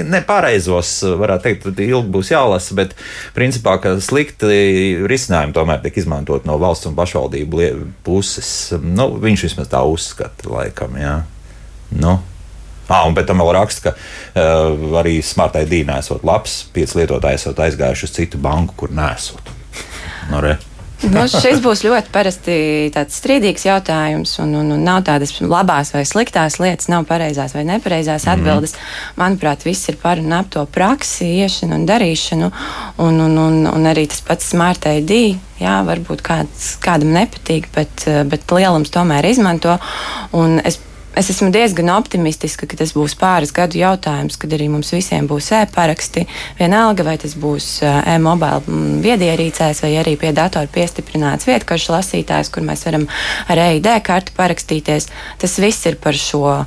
[0.10, 2.96] nepareizos, varētu teikt, ilgi būs jālasa, bet
[3.38, 7.70] principā, ka slikti risinājumi tomēr tiek izmantot no valsts un pašvaldību
[8.06, 8.74] puses.
[8.84, 11.16] Nu, viņš vismaz tā uzskata, laikam, jā.
[11.96, 12.20] Nu.
[12.90, 17.42] Ah, un pēc tam vēl raksta, ka uh, arī Smart ID nesot labs, pieci lietotāji
[17.42, 19.54] esat aizgājuši uz citu banku, kur nesot.
[20.32, 20.58] Nu, re.
[21.16, 22.56] Nu, šis būs ļoti parasti
[22.92, 27.64] tāds strīdīgs jautājums, un, un, un nav tādas labās vai sliktās lietas, nav pareizās vai
[27.70, 28.34] nepareizās mhm.
[28.34, 28.74] atbildes.
[28.74, 29.20] Mm -hmm.
[29.22, 32.52] Manuprāt, viss ir par un ap to praksi, iešanu un darīšanu,
[32.98, 35.40] un, un, un, un arī tas pats smart ID.
[35.60, 39.78] Jā, varbūt kāds, kādam nepatīk, bet, bet lielums tomēr izmanto.
[40.32, 40.80] Un es
[41.18, 45.50] Es esmu diezgan optimistiska, ka tas būs pāris gadu jautājums, kad arī mums visiem būs
[45.58, 46.26] e-paraksti.
[46.60, 52.66] Vienalga, vai tas būs e-mobile mm, viedierīcēs vai arī pie datora piestiprināts vietkaršu lasītājs, kur
[52.68, 53.08] mēs varam
[53.50, 55.10] ar EID karti parakstīties.
[55.42, 56.60] Tas viss ir par šo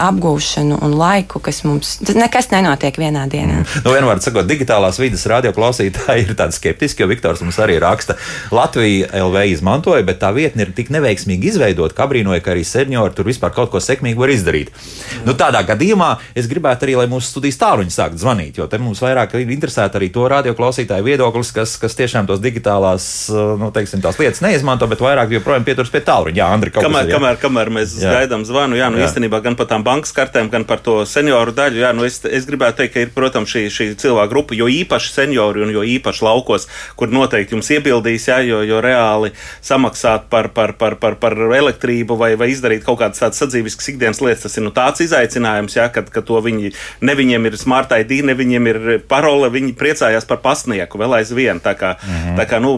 [0.00, 3.62] apgūšanu un laiku, kas mums nekas nenotiek vienā dienā.
[3.62, 3.82] Mm.
[3.86, 8.16] Nu, vienmēr sakot, digitālās vidas radioklausītāji ir tādi skeptiski, jo Viktors mums arī raksta,
[8.54, 13.14] Latvija LV izmantoja, bet tā vietne ir tik neveiksmīgi izveidota, ka brīnoja, ka arī seniori
[13.16, 14.72] tur vispār kaut ko sekmīgi var izdarīt.
[14.74, 15.24] Mm.
[15.28, 19.02] Nu, tādā gadījumā es gribētu arī, lai mūsu studijas tāluņi sāktu zvanīt, jo te mums
[19.04, 24.88] vairāk interesētu arī to radioklausītāju viedoklis, kas, kas tiešām tos digitālās nu, teiksim, lietas neizmanto,
[24.90, 26.38] bet vairāk joprojām pieturas pie tāluņa.
[26.40, 27.18] Jā, Andri, kamēr, ir, jā.
[27.18, 28.12] kamēr, kamēr mēs jā.
[28.18, 29.08] gaidām zvanu, jā, nu jā.
[29.08, 31.82] īstenībā gan par tām bankas kartēm, gan par to senioru daļu.
[31.84, 35.12] Jā, nu es, es gribētu teikt, ka ir, protams, šī, šī cilvēku grupa, jo īpaši
[35.12, 36.68] seniori un jo īpaši laukos,
[36.98, 39.32] kur noteikti jums iebildīs, jā, jo, jo reāli
[39.64, 44.22] samaksāt par, par, par, par, par elektrību vai, vai izdarīt kaut kādas tādas sadzīviskas ikdienas
[44.24, 46.72] lietas, tas ir nu, tāds izaicinājums, jā, kad, kad to viņi,
[47.04, 51.60] ne viņiem ir smart ID, ne viņiem ir parole, viņi priecājās par pasnieku vēl aizvien.
[51.64, 52.36] Tā kā, mm -hmm.
[52.40, 52.76] tā kā nu,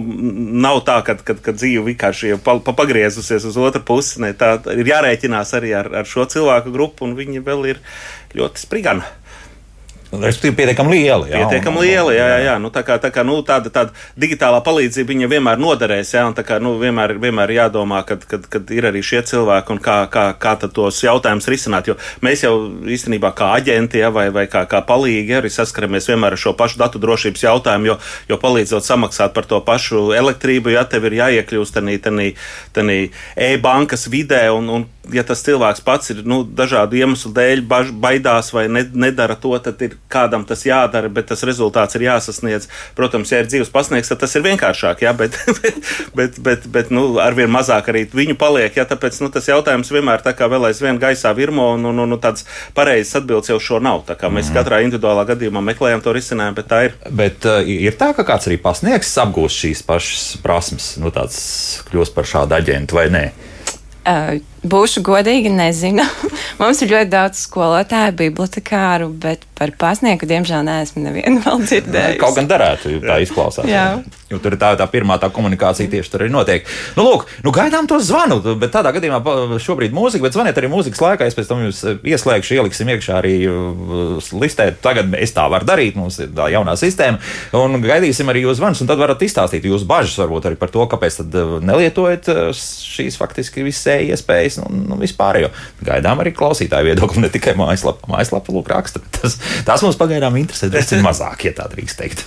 [0.67, 4.21] nav tā, ka, kad, kad dzīve vienkārši pa, pa, pagriezusies uz otru pusi.
[4.23, 7.83] Ne, tā ir jārēķinās arī ar, ar šo cilvēku grupu, un viņi vēl ir
[8.39, 8.65] ļoti
[10.07, 10.27] sprigani.
[10.27, 11.29] Respektīvi, pietiekami liela.
[11.29, 12.55] Jā, pietiekami liela, jā, jā, jā.
[12.63, 16.35] Nu, tā kā, tā kā nu, tāda, tāda digitālā palīdzība viņa vienmēr noderēs, jā, un
[16.37, 19.99] tā kā nu, vienmēr, vienmēr jādomā, kad, kad, kad ir arī šie cilvēki un kā,
[20.13, 21.91] kā, kā tos jautājumus risināt.
[21.91, 22.55] Jo mēs jau
[22.87, 26.81] īstenībā kā aģenti jā, vai, vai kā, kā palīgi arī saskaramies vienmēr ar šo pašu
[26.81, 27.99] datu drošības jautājumu, jo,
[28.31, 31.81] jo palīdzot samaksāt par to pašu elektrību, ja tev ir jāiekļūst
[32.77, 32.97] tādā
[33.37, 38.53] e-bankas vidē un, un ja tas cilvēks pats ir nu, dažādu iemeslu dēļ baž, baidās
[38.55, 42.69] vai ne, nedara to, tad ir kādam tas jādara, bet tas rezultāts ir jāsasniedz.
[42.99, 46.93] Protams, ja ir dzīves pasniegs, tad tas ir vienkāršāk, jā, bet, bet, bet, bet, bet
[46.95, 48.77] nu, arvien mazāk arī viņu paliek.
[48.77, 52.17] Jā, tāpēc nu, tas jautājums vienmēr tā kā vēl aizvien gaisā virmo, un, un, un,
[52.17, 54.05] un tāds pareizs atbildes jau šo nav.
[54.09, 54.59] Tā kā mēs mm.
[54.59, 56.97] katrā individuālā gadījumā meklējam to risinājumu, bet tā ir.
[57.11, 61.39] Bet uh, ir tā, ka kāds arī pasniegs apgūst šīs pašas prasmes, nu tāds
[61.91, 63.27] kļūst par šādu aģentu vai nē?
[64.07, 64.37] Uh,
[64.71, 66.05] būšu godīga, nezinu.
[66.61, 72.21] Mums ir ļoti daudz skolotāju, bibliotekāru, bet par pasnieku, diemžēl, neesmu nevienu vēl dzirdējis.
[72.21, 73.69] Kaut gan darētu, tā izklausās.
[73.71, 73.89] Jā.
[74.27, 76.65] Jo tur ir tā, tā pirmā tā komunikācija tieši tur arī notiek.
[76.97, 79.21] Nu, lūk, nu, gaidām to zvanu, bet tādā gadījumā
[79.63, 81.29] šobrīd mūzika, bet zvaniet arī mūzikas laikā.
[81.31, 84.73] Es pēc tam jūs ieslēgšu, ieliksim iekšā arī uh, listē.
[84.83, 87.23] Tagad es tā varu darīt, mums ir tā jaunā sistēma.
[87.57, 90.83] Un gaidīsim arī jūs zvanus, un tad varat izstāstīt jūsu bažas varbūt arī par to,
[90.91, 95.41] kāpēc tad uh, nelietojat šīs faktiski visai iespējas un, un vispār.
[95.45, 95.51] Jo
[95.87, 98.09] gaidām arī klausītāju viedokli, ne tikai mājaslapā.
[98.13, 99.03] Mājaslapā lūk raksta.
[99.17, 102.27] Tas, tas mums pagaidām interesē, ir mazāk, ja tā drīkst teikt.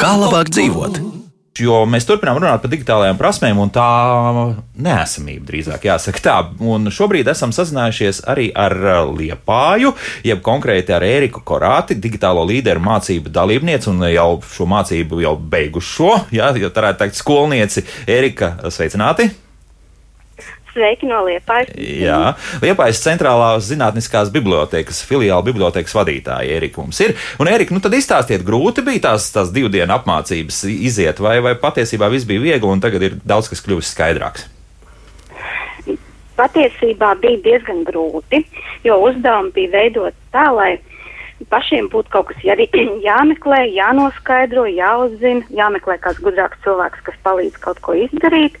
[0.00, 1.23] Kā labāk dzīvot?
[1.54, 3.84] Jo mēs turpinām runāt par digitālajām prasmēm un tā
[4.74, 6.34] nesamību, drīzāk jāsaka tā.
[6.58, 8.74] Un šobrīd esam sazinājušies arī ar
[9.14, 9.92] Liepāju,
[10.26, 16.10] jeb konkrēti ar Ēriku Korāti, digitālo līderu mācību dalībnieci un jau šo mācību jau beigušo,
[16.34, 19.30] jā, ja tā varētu teikt, skolnieci Ērika, sveicināti!
[20.74, 21.70] Sveiki no Liepājas.
[21.78, 27.14] Jā, Liepājas centrālās zinātniskās bibliotekas filiāla bibliotekas vadītāja Erika mums ir.
[27.38, 31.54] Un, Erika, nu tad izstāstiet, grūti bija tās, tās divu dienu apmācības iziet, vai, vai
[31.62, 34.48] patiesībā viss bija viegli un tagad ir daudz kas kļuvis skaidrāks?
[36.34, 38.42] Patiesībā bija diezgan grūti,
[38.82, 40.72] jo uzdevumi bija veidot tā, lai
[41.50, 42.56] pašiem būtu kaut kas jā,
[43.08, 48.58] jāmeklē, jānoskaidro, jāuzzina, jāmeklē kāds gudrāks cilvēks, kas palīdz kaut ko izdarīt.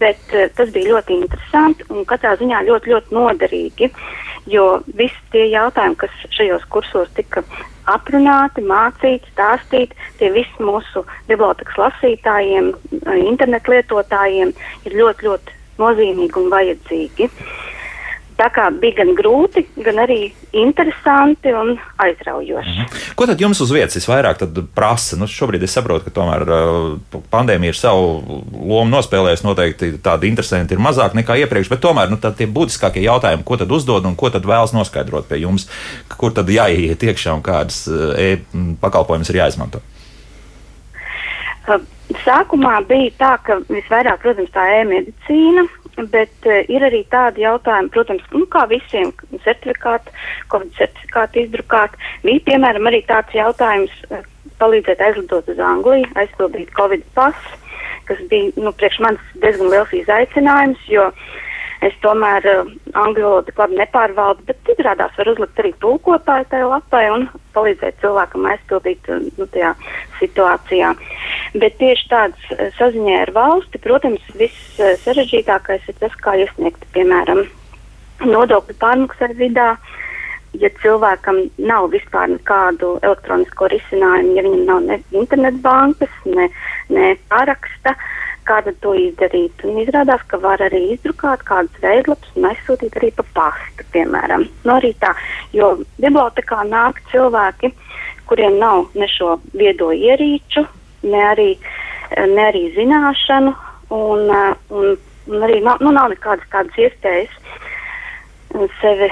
[0.00, 3.90] Bet uh, tas bija ļoti interesanti un katrā ziņā ļoti, ļoti noderīgi,
[4.52, 4.66] jo
[4.98, 7.44] visi tie jautājumi, kas šajos kursos tika
[7.90, 12.70] aprunāti, mācīti, stāstīti, tie visi mūsu bibliotekas lasītājiem,
[13.02, 14.54] eh, internetu lietotājiem
[14.86, 17.26] ir ļoti, ļoti nozīmīgi un vajadzīgi.
[17.26, 17.71] Uh,
[18.38, 22.70] Tā kā bija gan grūti, gan arī interesanti un aizraujoši.
[22.70, 23.14] -hmm.
[23.14, 25.16] Ko tad jums uz vietas visvairāk prasa?
[25.16, 26.98] Nu, šobrīd es saprotu, ka tomēr uh,
[27.30, 29.44] pandēmija ir savu lomu nospēlējusi.
[29.44, 33.72] Noteikti tādi interesanti ir mazāk nekā iepriekš, bet tomēr nu, tie būtiskākie jautājumi, ko tad
[33.72, 35.68] uzdod un ko tad vēlas noskaidrot pie jums,
[36.16, 39.80] kur tad jāiet iekšā un kādas uh, e-pakalpojumus ir jāizmanto.
[41.68, 41.80] Uh,
[42.24, 48.24] sākumā bija tā, ka visvairāk, protams, tā e-medicīna Bet uh, ir arī tādi jautājumi, protams,
[48.32, 49.12] nu, kā visiem
[49.44, 50.14] certifikāti,
[50.52, 51.98] Covid certifikāti izdrukāt.
[52.24, 54.24] Bija, piemēram, arī tāds jautājums uh,
[54.62, 57.60] palīdzēt aizlidot uz Angliju, aizpildīt Covid pasu,
[58.08, 61.30] kas bija, nu, priekš manis diezgan liels izaicinājums, jo uh,
[61.82, 67.00] Es tomēr uh, angļu valodu labi nepārvaldu, bet izrādās var uzlikt arī tulkotāju tajā lapai
[67.10, 67.24] un
[67.56, 69.72] palīdzēt cilvēkam aizpildīt uh, nu, tajā
[70.20, 70.92] situācijā.
[71.58, 76.86] Bet tieši tāds uh, saziņā ar valsti, protams, viss uh, sarežģītākais ir tas, kā iesniegt,
[76.94, 77.42] piemēram,
[78.22, 79.74] nodokļu pārmaksai vidā.
[80.60, 86.50] Ja cilvēkam nav vispār nekādu elektronisko risinājumu, ja viņam nav ne internetbankas, ne,
[86.92, 89.64] ne paraksta, uh, kāda to izdarīt.
[89.66, 94.46] Un izrādās, ka var arī izdrukāt kādus veidlapus un aizsūtīt arī pa pastu, piemēram.
[94.66, 95.14] No arī tā,
[95.56, 97.72] jo bibliotekā nāk cilvēki,
[98.30, 100.66] kuriem nav ne šo viedo ierīču,
[101.08, 101.50] ne arī,
[102.16, 103.54] ne arī zināšanu,
[103.92, 104.30] un,
[104.70, 104.96] un,
[105.28, 107.38] un arī nav, nu, nav nekādas tādas iespējas
[108.80, 109.08] sevi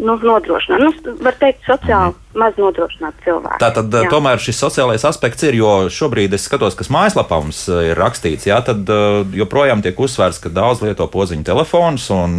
[0.00, 0.80] nu, nodrošināt.
[0.80, 2.38] Nu, var teikt, sociāli mm.
[2.40, 3.58] maz nodrošināt cilvēku.
[3.60, 4.08] Tātad jā.
[4.12, 8.60] tomēr šis sociālais aspekts ir, jo šobrīd es skatos, kas mājaslapā mums ir rakstīts, jā,
[8.66, 8.88] tad
[9.36, 12.38] joprojām tiek uzsvērts, ka daudz lieto podziņu telefonus, un,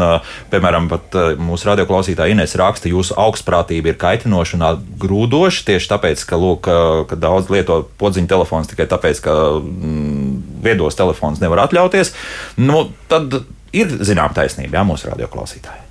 [0.54, 4.68] piemēram, pat mūsu radioklausītāja Ines raksta, jūsu augstprātība ir kaitinoša un
[5.02, 6.72] grūdoša tieši tāpēc, ka, lūk,
[7.12, 10.36] ka daudz lieto podziņu telefonus tikai tāpēc, ka mm,
[10.66, 12.16] viedos telefonus nevar atļauties.
[12.62, 13.44] Nu, tad
[13.76, 15.91] ir zinām taisnība, jā, mūsu radioklausītāji.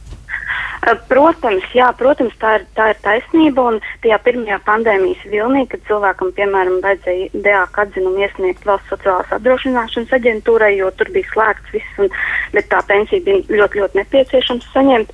[0.80, 3.66] Eh, protams, jā, protams, tā ir, tā ir taisnība.
[3.68, 10.14] Un tajā pirmajā pandēmijas vilnī, kad cilvēkam, piemēram, vajadzēja DAK atzinumu iesniegt valsts sociālās apdrošināšanas
[10.16, 12.08] aģentūrai, jo tur bija slēgts viss, un,
[12.56, 15.12] bet tā pensija bija ļoti, ļoti nepieciešams saņemt.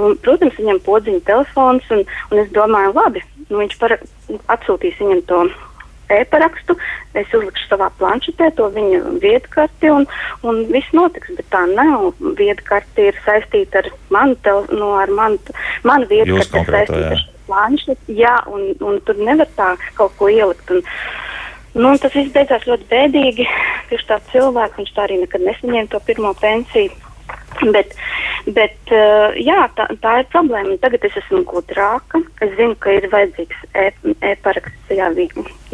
[0.00, 3.98] Un, protams, viņam podziņa telefons, un, un es domāju, labi, nu, viņš par,
[4.56, 5.44] atsūtīs viņam to
[6.20, 6.76] e-parakstu,
[7.18, 10.06] es uzlikšu savā planšetē to viņa viedkarti un,
[10.46, 11.34] un viss notiks.
[11.38, 12.12] Bet tā nav.
[12.38, 15.38] Viedkarti ir saistīta ar manu, tel, no, ar manu,
[15.86, 18.18] manu viedkarti ir saistīta ar planšeti.
[18.20, 20.74] Jā, un, un tur nevar tā kaut ko ielikt.
[20.74, 20.84] Un,
[21.78, 23.48] nu, tas viss beidzās ļoti bēdīgi.
[23.90, 27.03] Tieši tā cilvēks, viņš tā arī nekad nesaņēma to pirmo pensiju.
[27.62, 27.94] Bet,
[28.56, 30.76] bet uh, jā, tā, tā ir problēma.
[30.82, 32.20] Tagad es esmu gudrāka.
[32.44, 35.28] Es zinu, ka ir vajadzīgs e-paraksts e e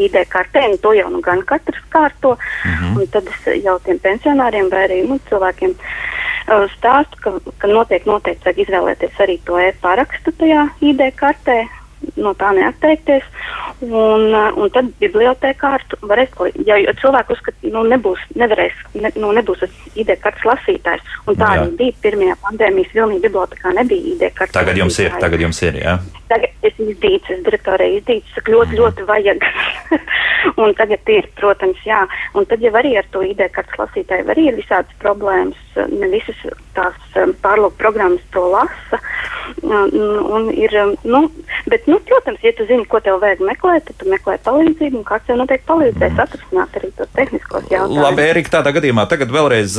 [0.07, 2.37] ID kartē, un to jau nu gan katrs kārto.
[2.64, 3.11] Mm -hmm.
[3.11, 8.45] Tad es jau tiem pensionāriem vai arī nu, cilvēkiem uh, stāstu, ka, ka noteikti, noteikti
[8.45, 11.66] vajag izvēlēties arī to e-parakstu tajā ID kartē
[12.20, 13.26] no tā neatteikties.
[13.80, 16.34] Un, uh, un tad bibliotekāri varēs,
[16.68, 19.64] ja, ja cilvēki uzskata, nu, nebūs, nevarēs, ne, nu, nebūs
[19.96, 21.62] ID kartes lasītājs, un tā jā.
[21.62, 24.56] arī bija pirmajā pandēmijas vilnī bibliotekā nebija ID kartes.
[24.58, 25.96] Tagad jums ir, tagad jums ir, jā.
[26.30, 28.82] Tagad es izdīcu, es direktorē izdīcu, saka, ļoti, mm.
[28.84, 29.48] ļoti vajag.
[30.62, 32.00] un tagad ir, protams, jā.
[32.36, 35.58] Un tad jau arī ar to ID kartes lasītāju arī ir visādas problēmas,
[35.90, 36.38] ne visas
[36.76, 39.00] tās um, pārlūk programmas to lasa.
[39.66, 39.90] Un,
[40.36, 41.24] un ir, um, nu,
[41.70, 45.07] bet, nu, protams, ja tu zini, ko tev vajag meklēt, tad tu meklē palīdzību, un
[45.07, 46.22] kāds tev noteikti palīdzēs mm.
[46.24, 48.03] atrisināt arī tos tehniskos jautājumus.
[48.05, 49.76] Labi, Erika, tādā gadījumā tagad vēlreiz,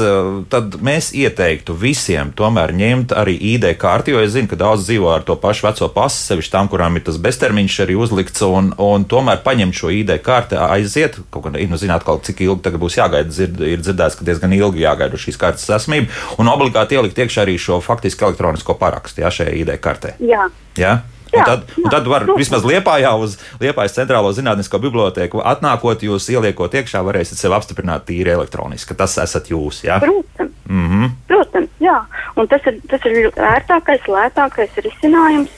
[0.51, 5.11] tad mēs ieteiktu visiem tomēr ņemt arī ID karti, jo es zinu, ka daudz dzīvo
[5.13, 9.07] ar to pašu veco pasu, sevišķi tām, kurām ir tas beztermiņš arī uzlikts, un, un
[9.09, 12.99] tomēr paņemt šo ID karti, aiziet, kaut kā, nu, zināt, kaut cik ilgi tagad būs
[12.99, 17.45] jāgaida, dzird, ir dzirdēts, ka diezgan ilgi jāgaida šīs kartes esamību, un obligāti ielikt iekšā
[17.45, 20.15] arī šo faktiski elektronisko parakstu, jā, šajā ID kartē.
[20.25, 20.49] Jā.
[20.79, 20.99] jā?
[21.31, 22.41] Un tad, jā, un tad var protams.
[22.41, 28.33] vismaz Liepājā uz Liepājas centrālo zinātnisko biblioteku atnākot, jūs ieliekot iekšā, varēsiet sev apstiprināt tīri
[28.33, 29.83] elektroniski, ka tas esat jūs.
[29.87, 30.01] Jā?
[30.03, 30.51] Protams.
[30.67, 31.09] Mm -hmm.
[31.27, 31.97] Protams, jā.
[32.35, 35.49] Un tas ir, tas ir ērtākais, lētākais risinājums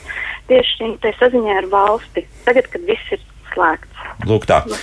[0.48, 2.26] tieši šim saziņā ar valsti.
[2.44, 3.20] Tagad, kad viss ir
[3.52, 4.08] slēgts.
[4.28, 4.62] Lūk, tā.
[4.66, 4.76] Nu,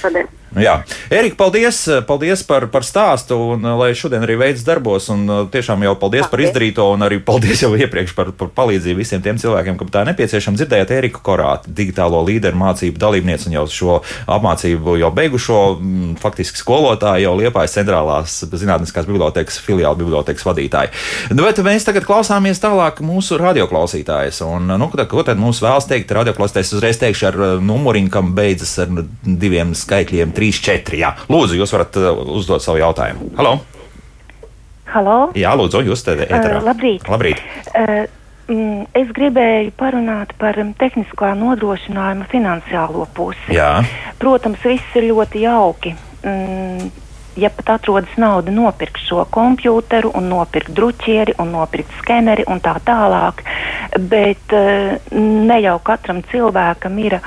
[0.59, 5.07] Jā, Erika, paldies, paldies par, par stāstu, un lai šodien arī veids darbos.
[5.13, 6.31] Un tiešām jau paldies, paldies.
[6.33, 10.03] par izdarīto, un arī paldies jau iepriekš par, par palīdzību visiem tiem cilvēkiem, kam tā
[10.09, 10.59] nepieciešama.
[10.59, 13.95] Dzirdējāt Eriku Korātu, digitālo līderu mācību dalībnieci, un jau šo
[14.27, 20.91] apmācību jau beigušo, m, faktiski skolotāju, jau Liepājas centrālās zinātniskās bibliotekas filiāla bibliotekas vadītāju.
[21.31, 24.43] Nu, bet mēs tagad klausāmies tālāk mūsu radioklausītājus.
[24.51, 26.75] Un, nu, ko tad mums vēlas teikt radioklausītājs?
[26.75, 28.91] Uzreiz teikšu ar numuriņu, kam beidzas ar
[29.23, 30.97] diviem skaitļiem 3, 4.
[30.97, 31.11] Jā.
[31.29, 33.29] Lūdzu, jūs varat uh, uzdot savu jautājumu.
[33.37, 33.59] Halo!
[34.91, 35.19] Halo.
[35.37, 36.49] Jā, lūdzu, jūs te esat.
[36.49, 37.05] Uh, labrīt!
[37.07, 37.43] labrīt.
[37.71, 38.07] Uh,
[38.49, 43.53] mm, es gribēju parunāt par um, tehniskā nodrošinājuma finansiālo pusi.
[43.55, 43.77] Jā.
[44.19, 45.93] Protams, viss ir ļoti jauki.
[46.25, 46.89] Mm,
[47.41, 52.75] ja pat atrodas nauda nopirkt šo kompjuteru, un nopirkt druķieri, un nopirkt skeneri un tā
[52.85, 53.41] tālāk,
[54.11, 57.23] bet uh, ne jau katram cilvēkam ir uh,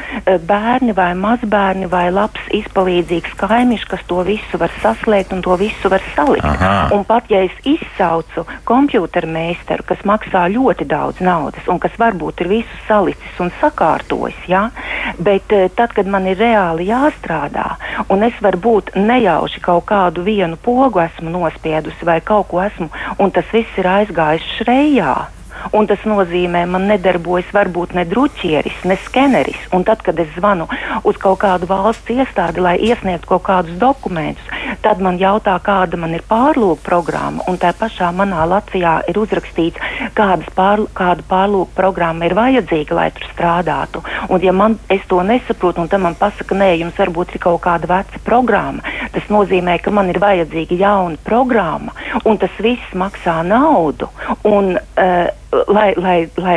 [0.46, 5.90] bērni vai mazbērni vai labs izpalīdzīgs kaimiņš, kas to visu var saslēgt un to visu
[5.92, 6.46] var salikt.
[6.46, 6.88] Aha.
[6.94, 12.52] Un pat ja es izsaucu kompjutermeistaru, kas maksā ļoti daudz naudas un kas varbūt ir
[12.58, 14.68] visu salicis un sakārtojis, ja?
[15.18, 17.74] bet uh, tad, kad man ir reāli jāstrādā
[18.08, 23.32] un es varbūt nejauši kaut kādu vienu pogu esmu nospiedusi vai kaut ko esmu, un
[23.32, 25.33] tas viss ir aizgājis šrejā.
[25.72, 29.60] Un tas nozīmē, man nedarbojas varbūt ne druķieris, ne skeneris.
[29.72, 30.68] Un tad, kad es zvanu
[31.04, 34.44] uz kaut kādu valsts iestādi, lai iesniegtu kaut kādus dokumentus,
[34.84, 37.44] tad man jautā, kāda man ir pārlūka programma.
[37.48, 39.80] Un tā pašā manā Latvijā ir uzrakstīts,
[40.14, 44.02] pār, kāda pārlūka programma ir vajadzīga, lai tur strādātu.
[44.28, 47.62] Un, ja man, es to nesaprotu, un tam man pasaka, nē, jums varbūt ir kaut
[47.64, 53.40] kāda veca programma, tas nozīmē, ka man ir vajadzīga jauna programma, un tas viss maksā
[53.46, 54.10] naudu.
[54.44, 55.30] Un, uh,
[55.68, 56.56] lai, lai, lai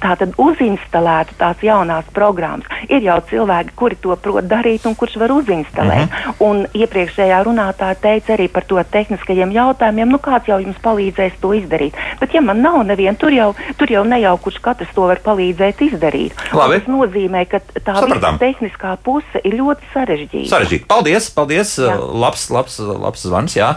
[0.00, 2.68] tā tad uzinstalētu tās jaunās programmas.
[2.88, 6.08] Ir jau cilvēki, kuri to prot darīt un kurš var uzinstalēt.
[6.08, 6.12] Mhm.
[6.12, 6.34] -huh.
[6.42, 11.52] Un iepriekšējā runātāja teica arī par to tehniskajiem jautājumiem, nu kāds jau jums palīdzēs to
[11.54, 11.94] izdarīt.
[12.20, 15.20] Bet ja man nav neviena, tur jau, tur jau ne jau kurš katrs to var
[15.24, 16.32] palīdzēt izdarīt.
[16.50, 20.48] Tas nozīmē, ka tā visa tehniskā puse ir ļoti sarežģīta.
[20.48, 20.86] Sarežģīta.
[20.86, 21.78] Paldies, paldies.
[21.78, 21.96] Jā.
[21.96, 23.74] Labs, labs, labs zvans, jā.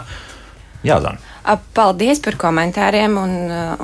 [0.86, 1.25] Jā, Zana.
[1.76, 3.16] Paldies par komentāriem.
[3.20, 3.36] Un,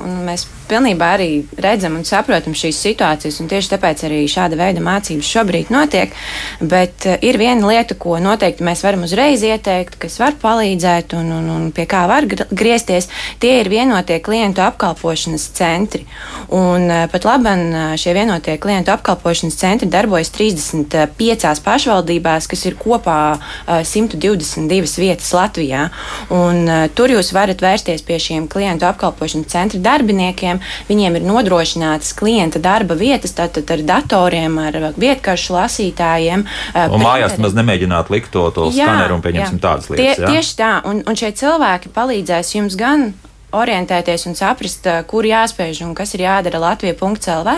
[0.03, 1.29] un mēs pilnībā arī
[1.61, 3.41] redzam un saprotam šīs situācijas.
[3.51, 6.15] Tieši tāpēc arī šāda veida mācības šobrīd notiek.
[6.61, 11.51] Bet ir viena lieta, ko noteikti mēs varam uzreiz ieteikt, kas var palīdzēt un, un,
[11.53, 13.11] un pie kā var griezties.
[13.43, 16.07] Tie ir vienotie klientu apkalpošanas centri.
[16.53, 17.55] Un pat labi,
[18.01, 23.37] šie vienotie klientu apkalpošanas centri darbojas 35 pašvaldībās, kas ir kopā
[23.69, 25.89] 122 vietas Latvijā.
[26.33, 26.65] Un,
[26.97, 30.61] tur jūs varat varat vērsties pie šiem klientu apkalpošanas centra darbiniekiem.
[30.89, 36.47] Viņiem ir nodrošinātas klienta darba vietas, tātad ar datoriem, ar vietkaršu lasītājiem.
[36.89, 39.63] Un mājās maz nemēģināt likt to, to jā, skaneru un pieņemsim jā.
[39.63, 40.17] tādas lietas.
[40.17, 40.33] Tie, jā?
[40.33, 43.13] Tieši tā, un, un šie cilvēki palīdzēs jums gan
[43.53, 47.55] orientēties un saprast, kur jāspēj un kas ir jādara Latvija.CLV.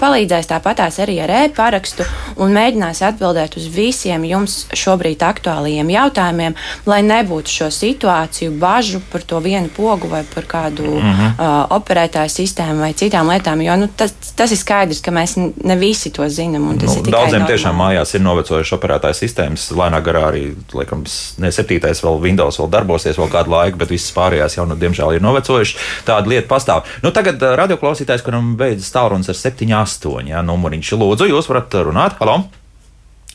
[0.00, 2.06] Palīdzēs tāpatās arī ar e-parakstu
[2.42, 6.56] un mēģinās atbildēt uz visiem jums šobrīd aktuālajiem jautājumiem,
[6.88, 11.32] lai nebūtu šo situāciju, bažu par to vienu pogu vai par kādu mm -hmm.
[11.38, 13.62] uh, operētāju sistēmu vai citām lietām.
[13.62, 16.68] Jo nu, tas, tas ir skaidrs, ka mēs ne visi to zinām.
[16.68, 19.70] Nu, daudziem tiešām mājās ir novecojuši operētāju sistēmas.
[19.72, 21.04] Lēnā garā arī, laikam,
[21.38, 25.17] ne septītais vēl Windows vēl darbosies vēl kādu laiku, bet visas pārējās jau, nu, diemžēl,
[25.18, 25.78] ir novecojuši.
[26.08, 26.88] Tāda lieta pastāv.
[27.04, 30.30] Nu, tagad radioklausītājs, kuram beidzas tālrunis ar 7, 8.
[30.32, 30.94] Jā, numuriņš.
[30.98, 32.16] Lūdzu, jūs varat runāt.
[32.22, 32.40] Halo!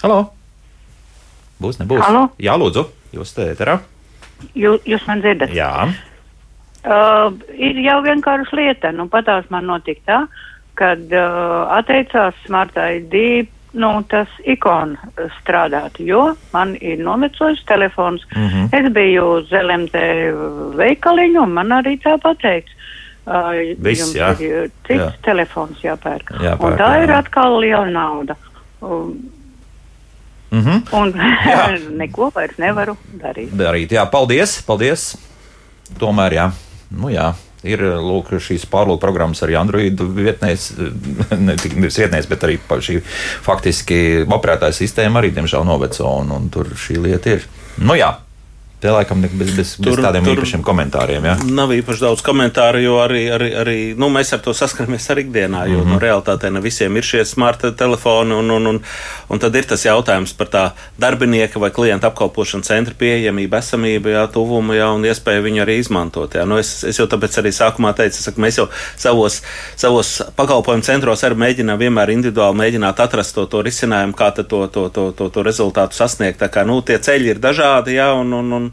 [0.04, 0.22] Halo!
[1.63, 2.02] Būs, nebūs.
[2.04, 2.28] Halo?
[2.41, 3.78] Jā, lūdzu, jūs te ēterā.
[4.58, 5.54] Jūs, jūs man dzirdat?
[5.56, 5.72] Jā.
[6.84, 8.91] Uh, ir jau vienkārši lieta.
[8.91, 10.19] Nu, patās man notika tā,
[10.80, 18.21] kad uh, atteicās Smart ID nu, tas ikona strādāt, jo man ir novecojis telefons.
[18.36, 18.69] Mm -hmm.
[18.71, 19.95] Es biju LMT
[20.77, 22.71] veikaliņu, un man arī tā pateiks.
[23.25, 24.33] Uh, Viss, jā.
[24.41, 25.12] ir cits jā.
[25.21, 26.33] telefons jāpērk.
[26.43, 26.63] jāpērk.
[26.63, 27.03] Un tā jā.
[27.03, 28.36] ir atkal liela nauda.
[28.81, 29.29] Um,
[30.53, 31.01] Mm -hmm.
[31.01, 31.13] Un
[32.01, 33.49] neko vairs nevaru darīt.
[33.57, 35.17] Darīt, jā, paldies, paldies.
[35.99, 36.51] Tomēr, jā,
[36.91, 37.33] nu jā,
[37.67, 40.71] ir lūk, šīs pārlūku programmas arī Android vietnēs,
[41.47, 42.99] ne tikai vietnēs, bet arī šī
[43.45, 47.47] faktiski operētāja sistēma arī, diemžēl, noveco, un, un tur šī lieta ir.
[47.84, 48.12] Nu jā,
[48.84, 51.24] Te laikam bez, bez, tur, bez tādiem tur īpašiem komentāriem.
[51.24, 51.38] Ja?
[51.56, 55.62] Nav īpaši daudz komentāru, jo arī, arī, arī nu, mēs ar to saskaramies arī ikdienā.
[55.72, 55.93] Jo mm -hmm.
[55.93, 58.36] nu, realitātē ne visiem ir šie smart telefoni.
[58.36, 58.82] Un, un, un,
[59.30, 60.63] un tad ir tas jautājums par tā
[61.00, 66.36] darbinieka vai klienta apkalpošanas centra pieejamību, esamību, jā, tuvumu jā, un iespēju viņu arī izmantot.
[66.36, 66.46] Jā.
[66.46, 68.67] Nu, es, es jau tāpēc arī sākumā teicu, saku, mēs jau
[68.98, 69.41] savos,
[69.76, 74.67] savos pakalpojumu centros arī mēģinām vienmēr individuāli mēģināt atrast to, to risinājumu, kā to, to,
[74.67, 76.39] to, to, to rezultātu sasniegt.
[76.43, 77.96] Tā kā nu, tie ceļi ir dažādi.
[77.96, 78.72] Jā, un, un, un,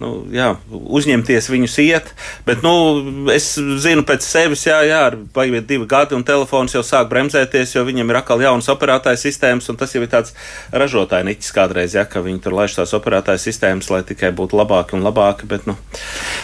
[0.00, 2.10] nu, jā, uzņemties viņus iet.
[2.46, 2.72] Bet nu,
[3.32, 3.52] es
[3.84, 5.02] zinu pēc sevis, jā, jā
[5.36, 9.68] paiet divi gadi, un telefons jau sāk bremzēties, jo viņam ir atkal jaunas operētāja sistēmas,
[9.72, 10.34] un tas jau ir tāds
[10.72, 14.96] ražotāja niķis kādreiz, ja, ka viņi tur laiž tās operētāja sistēmas, lai tikai būtu labāki
[14.98, 15.48] un labāki.
[15.50, 15.76] Bet, nu,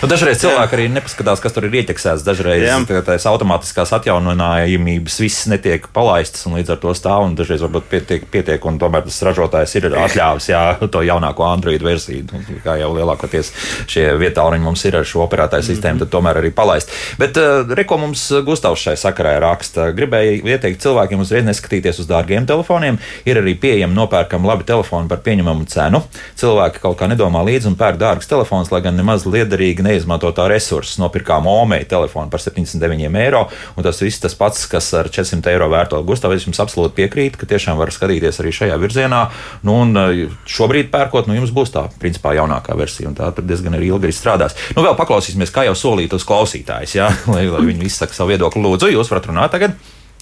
[0.02, 0.80] nu, dažreiz cilvēki jā.
[0.80, 2.26] arī nepaskatās, kas tur ir ieķeksēts.
[2.26, 2.68] Dažreiz
[3.06, 8.28] tās automātiskās atjauninājumības viss netiek palaistas, un līdz ar to stāv, un dažreiz varbūt pietiek,
[8.32, 12.26] pietiek un tomēr tas ražotājs ir atļāvis jā, to jaunāko Android versiju,
[12.64, 16.52] kā jau lielākoties kas šie vietāluņi mums ir ar šo operētāju sistēmu, tad tomēr arī
[16.54, 16.92] palaist.
[17.20, 19.90] Bet uh, reko mums Gustavs šai sakarā raksta.
[19.96, 22.98] Gribēju ieteikt cilvēkiem uzreiz neskatīties uz dārgiem telefoniem.
[23.28, 26.02] Ir arī pieejami nopērkami labi telefoni par pieņemamu cenu.
[26.38, 30.98] Cilvēki kaut kā nedomā līdzi un pērk dārgus telefonus, lai gan nemaz liederīgi neizmantotā resursus.
[31.02, 35.70] Nopirkām Omeja telefonu par 79 eiro, un tas viss tas pats, kas ar 400 eiro
[35.72, 36.00] vērto.
[36.06, 39.22] Gustavs, es jums absolūti piekrītu, ka tiešām var skatīties arī šajā virzienā.
[39.66, 43.76] Nu, un eh, šobrīd pērkot, nu, jums būs tā, principā, jaunākā versija, tā tur diezgan
[43.78, 44.56] ilgi strādās.
[44.76, 48.64] Nu, vēl paklausīsimies, kā jau solīja uz klausītājs, jā, lai, lai viņi izsaka savu viedokli.
[48.64, 49.76] Lūdzu, jūs varat runāt tagad.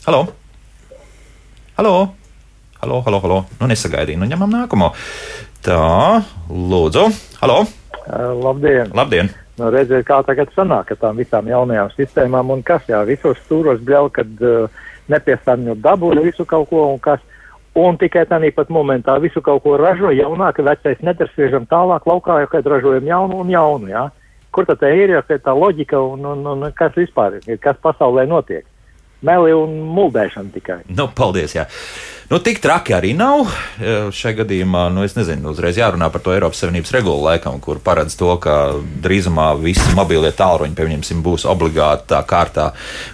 [0.05, 0.27] Halo!
[1.79, 1.95] Halo!
[2.83, 3.39] Halo, halo, halo.
[3.61, 4.91] Nu, nesagaidīju, nu ņemam nākamo.
[5.65, 5.81] Tā,
[6.51, 7.09] lūdzu,
[7.41, 7.63] halo!
[8.45, 8.93] Labdien!
[8.93, 9.33] Labdien!
[9.57, 13.79] Nu, redziet, kā tagad sanāk ar tām visām jaunajām sistēmām un kas, jā, visos stūros
[13.87, 17.23] bļauj, kad uh, nepiesārņo dabu un visu kaut ko un kas.
[17.75, 22.51] Un tikai tādā pat momentā visu kaut ko ražo jaunāk, vecais nedarsviežam tālāk laukā, jau
[22.53, 24.05] kad ražojam jaunu un jaunu, jā.
[24.55, 28.63] Kur tad ir, ja tā loģika un, un, un kas vispār ir, kas pasaulē notiek?
[29.25, 30.83] Meli un muldēšana tikai.
[30.93, 31.65] Nu, paldies, jā.
[32.31, 33.51] Nu, tik traki arī nav.
[33.79, 38.17] Šajā gadījumā, nu, es nezinu, uzreiz jārunā par to Eiropas Savienības regulu laikam, kur paredz
[38.21, 42.71] to, ka drīzumā visi mobilie tālruņi, pieņemsim, būs obligātā kārtā,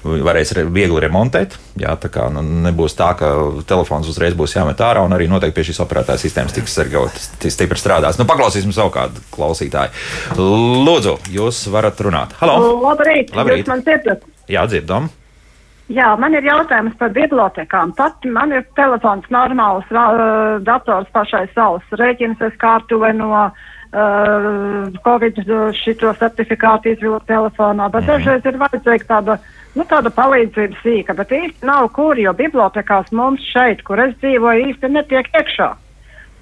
[0.06, 1.58] varēs re viegli remontēt.
[1.80, 3.30] Jā, tā kā nu, nebūs tā, ka
[3.68, 7.78] telefons uzreiz būs jāmet ārā un arī noteikti pie šīs operētāja sistēmas tiks sargāts, stipri
[7.78, 8.18] strādās.
[8.18, 9.94] Nu, paklausīsim savu kādu klausītāju.
[10.38, 12.38] Lūdzu, jūs varat runāt.
[12.42, 12.76] Halo!
[12.86, 13.34] Labrīt!
[13.34, 13.64] Labrīt.
[13.66, 14.28] Jūs man dzirdat?
[14.50, 15.10] Jā, dzirdam.
[15.90, 17.90] Jā, man ir jautājums par bibliotekām.
[17.98, 23.50] Pat man ir telefons normāls, uh, dators pašai savs, rēķins es kārtuve no uh,
[25.02, 25.40] Covid
[25.80, 28.12] šito certifikātu izvilkt telefonā, bet mm.
[28.12, 29.38] dažreiz ir vajadzīga tāda,
[29.74, 34.70] nu, tāda palīdzība sīka, bet īsti nav kur, jo bibliotekās mums šeit, kur es dzīvoju,
[34.70, 35.72] īsti netiek iekšā.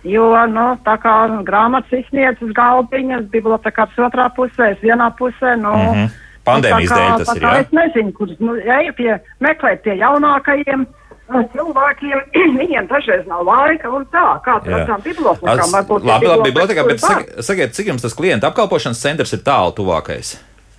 [0.09, 1.17] Jo, nu, tā kā
[1.49, 5.73] grāmatas izsniedzas galdiņas, bibliotekās otrā pusē, vienā pusē, nu.
[5.73, 6.17] Mm -hmm
[6.49, 7.45] Pandēmijas nu, dēļ tas ir.
[7.45, 7.53] Jā?
[7.63, 9.11] Es nezinu, kurš nu, eju pie
[9.45, 10.89] meklēt pie jaunākajiem.
[11.29, 12.21] Cilvēkiem
[12.61, 16.07] viņiem dažreiz nav laika, un tā, kā tur tām bibliotekām varbūt.
[16.09, 17.05] Labi, labi, bibliotekā, bet
[17.45, 20.39] sakiet, cik jums tas klienta apkalpošanas centrs ir tālu tuvākais?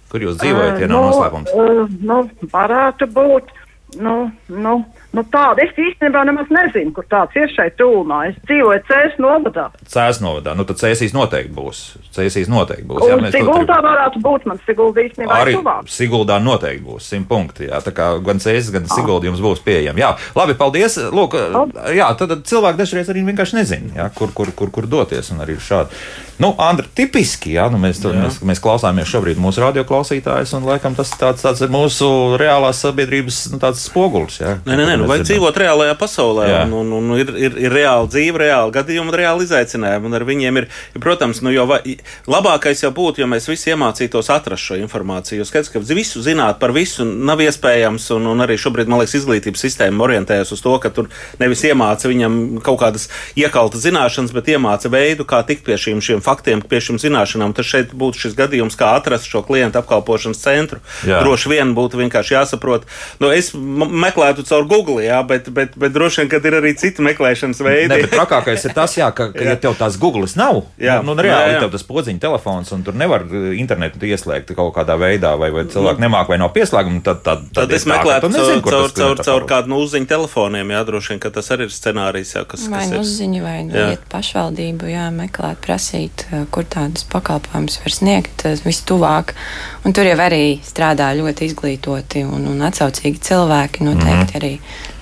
[0.09, 1.51] Kur jūs dzīvojat, ja nav nu, noslēpums?
[1.53, 3.51] Uh, nu, varētu būt,
[4.01, 4.15] nu,
[4.49, 4.73] nu,
[5.09, 8.19] Nu, tāda es īstenībā nemaz nezinu, kur tāds ir šeit tūmā.
[8.29, 9.65] Es dzīvoju Cēlā novadā.
[9.89, 10.53] Cēlā novadā.
[10.57, 11.81] Nu, tad Cēlīs noteikti būs.
[12.13, 13.07] Cēlīs noteikti būs.
[13.09, 13.87] Jā, mēs Siguldā trib...
[13.87, 14.45] varētu būt.
[14.51, 15.89] Man Siguldā īstenībā arī tuvāk.
[15.89, 17.65] Siguldā noteikti būs simt punkti.
[17.71, 20.05] Jā, tā kā gan Cēlīs, gan Siguldā jums būs pieejami.
[20.05, 20.99] Jā, labi, paldies.
[21.09, 21.39] Lūk,
[21.97, 25.33] jā, tad cilvēki dažreiz arī vienkārši nezina, jā, kur, kur, kur, kur doties.
[25.33, 25.97] Un arī šādi.
[26.39, 28.13] Nu, Andra, tipiski, jā, nu, mēs, jā.
[28.15, 32.07] mēs, mēs klausāmies šobrīd mūsu radioklausītājus, un laikam tas tāds, tāds ir mūsu
[32.39, 34.39] reālās sabiedrības nu, spogulis.
[34.39, 36.47] Jā, nē, nē, nē, nu, vajag dzīvot reālajā pasaulē.
[36.49, 36.61] Jā.
[36.67, 40.09] Un, un, un ir, ir, ir reāla dzīve, reāla gadījuma, reāla izaicinājuma.
[40.09, 40.69] Un ar viņiem ir,
[40.99, 41.79] protams, nu, va,
[42.29, 45.47] labākais jau būtu, ja mēs visi iemācītos atrast šo informāciju.
[45.47, 49.65] Skaidrs, ka visu zināt par visu nav iespējams, un, un arī šobrīd, man liekas, izglītības
[49.65, 51.09] sistēma orientējas uz to, ka tur
[51.41, 56.23] nevis iemāca viņam kaut kādas iekaltas zināšanas, bet iemāca veidu, kā tikt pie šīm, šiem
[56.25, 60.81] faktiem, pie šīm zināšanām, tad šeit būtu šis gadījums, kā atrast šo klientu apkalpošanas centru.
[61.07, 61.21] Jā.
[61.23, 62.87] Droši vien būtu vienkārši jāsaprot.
[63.21, 67.03] Nu, es meklētu caur Google, jā, bet, bet, bet droši vien, ka ir arī citi
[67.05, 67.89] meklēšanas veidi.
[67.91, 69.53] Ne, trakākais ir tas, jā, ka, ka jā.
[69.53, 70.99] ja tev tās Google nav, jā.
[71.03, 71.61] nu, nu reāli jā, jā.
[71.65, 75.65] tev tas podziņa telefons, un tur nevar uh, internetu ieslēgt kaut kādā veidā, vai, vai
[75.69, 79.23] cilvēki nu, nemāk vai nav pieslēgumi, tad, tad, tad, tad es meklētu caur, caur, caur,
[79.25, 82.65] caur kādu nu, uzziņu telefoniem, jā, droši vien, ka tas arī ir scenārijs, jā, kas,
[82.71, 87.79] vai kas nu uzziņu, vai nu iet pašvaldību, jā, meklēt, prasīt eh, kur tādus pakalpojumus
[87.83, 89.35] var sniegt eh, vistuvāk.
[89.87, 93.83] Un tur jau arī strādā ļoti izglītoti un, un atsaucīgi cilvēki.
[93.87, 94.35] Noteikti mm -hmm.
[94.35, 94.59] arī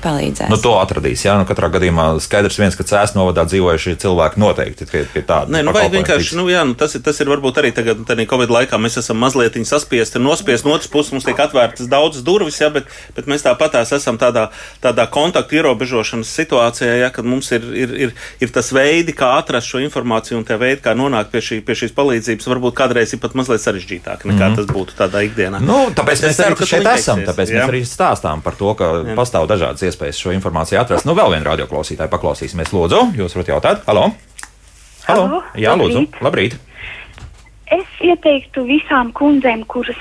[0.07, 0.51] palīdzēs.
[0.51, 1.25] Nu, to atradīs.
[1.25, 5.51] Jā, nu, katrā gadījumā skaidrs viens, ka cēlā novadā dzīvojušie cilvēki noteikti pie, pie tāda.
[5.53, 8.25] Nē, nu, vajag vienkārši, nu, jā, nu, tas, ir, tas ir varbūt arī tagad, tādā
[8.29, 10.67] Covid laikā mēs esam mazliet saspiesti nospiesti.
[10.67, 14.47] No otras puses mums tiek atvērtas daudzas durvis, jā, bet, bet mēs tāpatās esam tādā,
[14.83, 19.71] tādā kontaktu ierobežošanas situācijā, jā, kad mums ir, ir, ir, ir tas veidi, kā atrast
[19.71, 23.23] šo informāciju un tie veidi, kā nonākt pie, šī, pie šīs palīdzības, varbūt kādreiz ir
[23.23, 24.59] pat mazliet sarežģītāk nekā mm -hmm.
[24.59, 25.61] tas būtu tādā ikdienā.
[25.63, 27.63] Nu, tāpēc mēs ceru, arī šeit esam, tāpēc jā.
[27.63, 29.15] mēs arī stāstām par to, ka jā.
[29.17, 31.07] pastāv dažādas iespējas iespējas šo informāciju atrast.
[31.09, 32.73] Nu, vēl vienu radioklausītāju paklausīsimies.
[32.75, 33.83] Lūdzu, jūs varat jautāt?
[33.89, 34.11] Halo!
[35.07, 35.25] Halo!
[35.25, 35.43] Halo.
[35.57, 36.57] Jā, lūdzu, labrīt!
[37.73, 39.97] Es ieteiktu visām kundzēm, kuras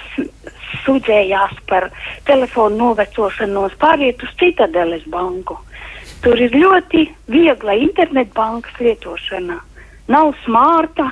[0.84, 1.88] sūdzējās par
[2.28, 5.56] telefonu novecošanos, pāriet uz Citadeles banku.
[6.22, 9.58] Tur ir ļoti viegla internetbankas lietošana.
[10.12, 11.10] Nav smārta,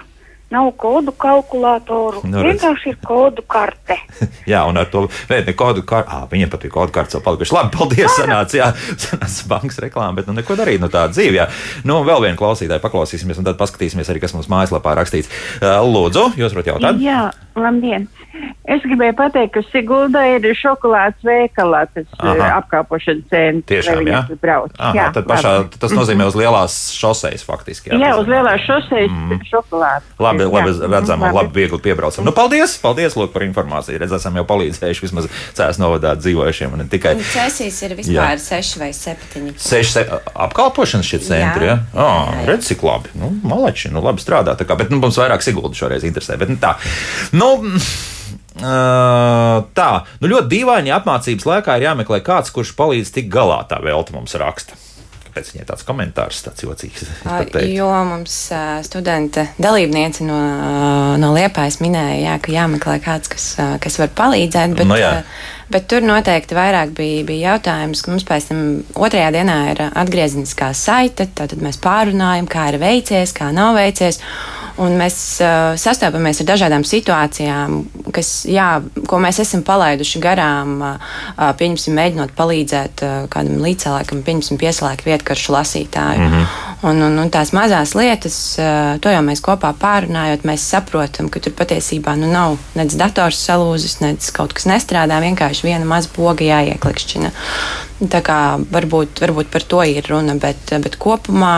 [0.55, 2.23] nav kodu kalkulātoru.
[2.31, 2.63] Nu, redz.
[2.63, 3.97] vienkārši ir kodu karte.
[4.53, 6.11] Jā, un ar to vēl ne kodu kartu.
[6.15, 7.57] Ah, viņiem pat bija kodu kartes vēl palikuši.
[7.59, 8.11] Labi, paldies.
[8.15, 8.69] Sanāca, jā,
[9.05, 10.81] sanāca bankas reklāma, bet nu neko darīt.
[10.83, 11.41] Nu, tāda dzīve.
[11.43, 11.49] Jā.
[11.89, 15.31] Nu, vēl vienu klausītāju paklausīsimies, un tad paskatīsimies arī, kas mums mājaslapā rakstīts.
[15.61, 17.03] Lūdzu, jūs varat jautāt?
[17.03, 17.27] Jā,
[17.59, 18.07] labdien!
[18.65, 22.47] Es gribēju pateikt, ka Sigulda ir šokolādes veikalā, tas Aha.
[22.63, 23.85] apkalpošanas centrs.
[23.85, 24.23] Tiešām, jā.
[24.25, 27.93] Aha, jā, tad pašā, tas nozīmē uz lielās šoseis faktiski.
[27.93, 29.45] Jā, tas uz lielās šoseis Mhm.
[29.51, 30.09] šokolādes.
[30.19, 30.88] Labi, labi Jā.
[30.92, 31.38] redzam, un Labi.
[31.38, 32.24] labi, viegli piebraucam.
[32.26, 33.99] Nu, paldies, paldies lūk, par informāciju.
[34.03, 36.76] Redz, esam jau palīdzējuši vismaz cēlās novadā dzīvojušiem.
[36.80, 39.55] Ne tikai Cēsīs ir vispār seši vai septiņi.
[39.59, 41.70] seši se apkalpošanas šie centri.
[41.70, 41.76] Ja?
[41.76, 41.78] Jā.
[41.95, 42.47] Oh, Jā, jā.
[42.53, 43.14] redz, cik labi.
[43.18, 44.57] Nu, malači, nu, labi strādā.
[44.64, 46.36] Kā, bet nu, mums vairāk Sigulda šoreiz interesē.
[46.40, 46.76] Bet, nu, tā.
[47.32, 47.55] Nu,
[48.55, 53.57] Uh, tā, nu ļoti dīvaini ja apmācības laikā ir jāmeklē kāds, kurš palīdz tikt galā.
[53.66, 54.76] Tā vēlta mums raksta.
[55.35, 57.09] Kāpēc viņai tāds komentārs, tāds jocīgs?
[57.74, 58.37] Jo mums
[58.87, 60.37] studenta dalībniece no,
[61.18, 63.49] no Liepājas minēja, jā, ka jāmeklē kāds, kas,
[63.82, 64.76] kas var palīdzēt.
[64.78, 65.11] Bet, Nu jā.
[65.74, 68.62] bet tur noteikti vairāk bija, bija jautājums, ka mums pēc tam
[68.95, 71.26] otrajā dienā ir atgriezeniskā saite.
[71.35, 74.22] Tad mēs pārunājam, kā ir veicies, kā nav veicies.
[74.83, 77.77] Un mēs uh, sastopamies ar dažādām situācijām,
[78.14, 80.72] kas, jā, ko mēs esam palaiduši garām.
[80.83, 86.25] Uh, pieņemsim, mēģinot palīdzēt uh, kādam līdzcēlēkam, pieņemsim, pieslēgt vietkaršu lasītāju.
[86.25, 86.59] Mm -hmm.
[86.91, 91.41] un, un, un tās mazās lietas, uh, to jau mēs kopā pārunājot, mēs saprotam, ka
[91.41, 96.45] tur patiesībā nu, nav nec dators salūzis, nec kaut kas nestrādā, vienkārši viena maza poga
[96.45, 97.31] jāieklikšķina.
[97.95, 101.53] Tā kā varbūt, varbūt par to ir runa, bet, bet kopumā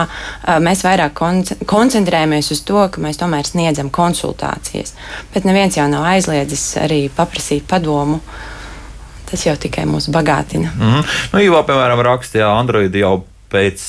[0.61, 4.93] mēs vairāk konce koncentrējamies uz to, ka mēs tomēr sniedzam konsultācijas.
[5.33, 8.21] Bet neviens jau nav aizliedzis arī paprasīt padomu.
[9.27, 10.69] Tas jau tikai mūs bagātina.
[10.75, 11.17] Mm -hmm.
[11.33, 13.83] nu, Ivo, piemēram, rakstīja, Android jau pēc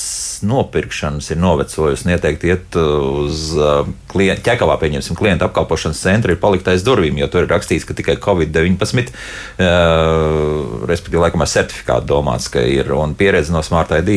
[0.47, 2.07] nopirkšanas ir novecojusi.
[2.07, 7.19] un Ieteikti iet uz uh, klienta, ķekavā, pieņemsim, klienta apkalpošanas centru, ir palikt aiz durvīm,
[7.19, 12.93] jo tur ir rakstīts, ka tikai Covid-19, uh, respektīvi, laikam ar certifikātu domāts, ka ir.
[12.95, 14.13] Un pieredze no Smart ID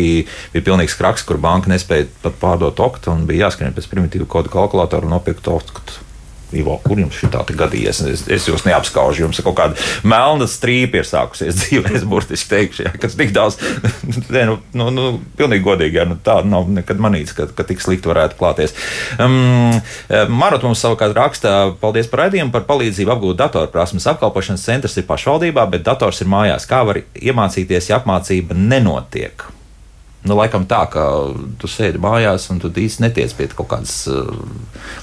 [0.54, 4.54] bija pilnīgs kraks, kur banka nespēja pat pārdot oktu un bija jāskrien pēc primitīvu kodu
[4.54, 6.11] kalkulātoru un nopirkt oktu.
[6.58, 8.02] Ivo, kur jums šī tāda gadījies?
[8.12, 9.26] Es, es jūs neapskaužu.
[9.26, 9.78] Jums kaut kāda
[10.08, 11.93] melna strīpa ir sākusies dzīvē.
[11.97, 13.60] Es burtiski teikšu, jā, kas tik daudz,
[14.36, 15.08] ne, nu, nu, nu,
[15.39, 18.76] pilnīgi godīgi, jā, nu, tā nav nekad manīts, ka, ka tik slikti varētu klāties.
[19.22, 19.80] Um,
[20.32, 24.10] Marot mums savukārt raksta, paldies par raidījumu, par palīdzību apgūt datorprasmes.
[24.12, 26.68] Apkalpošanas centrs ir pašvaldībā, bet dators ir mājās.
[26.70, 29.47] Kā var iemācīties, ja apmācība nenotiek?
[30.22, 31.03] Nu, laikam tā, ka
[31.57, 34.30] tu sēdi mājās un tu īsti netiec pie kaut kādas uh,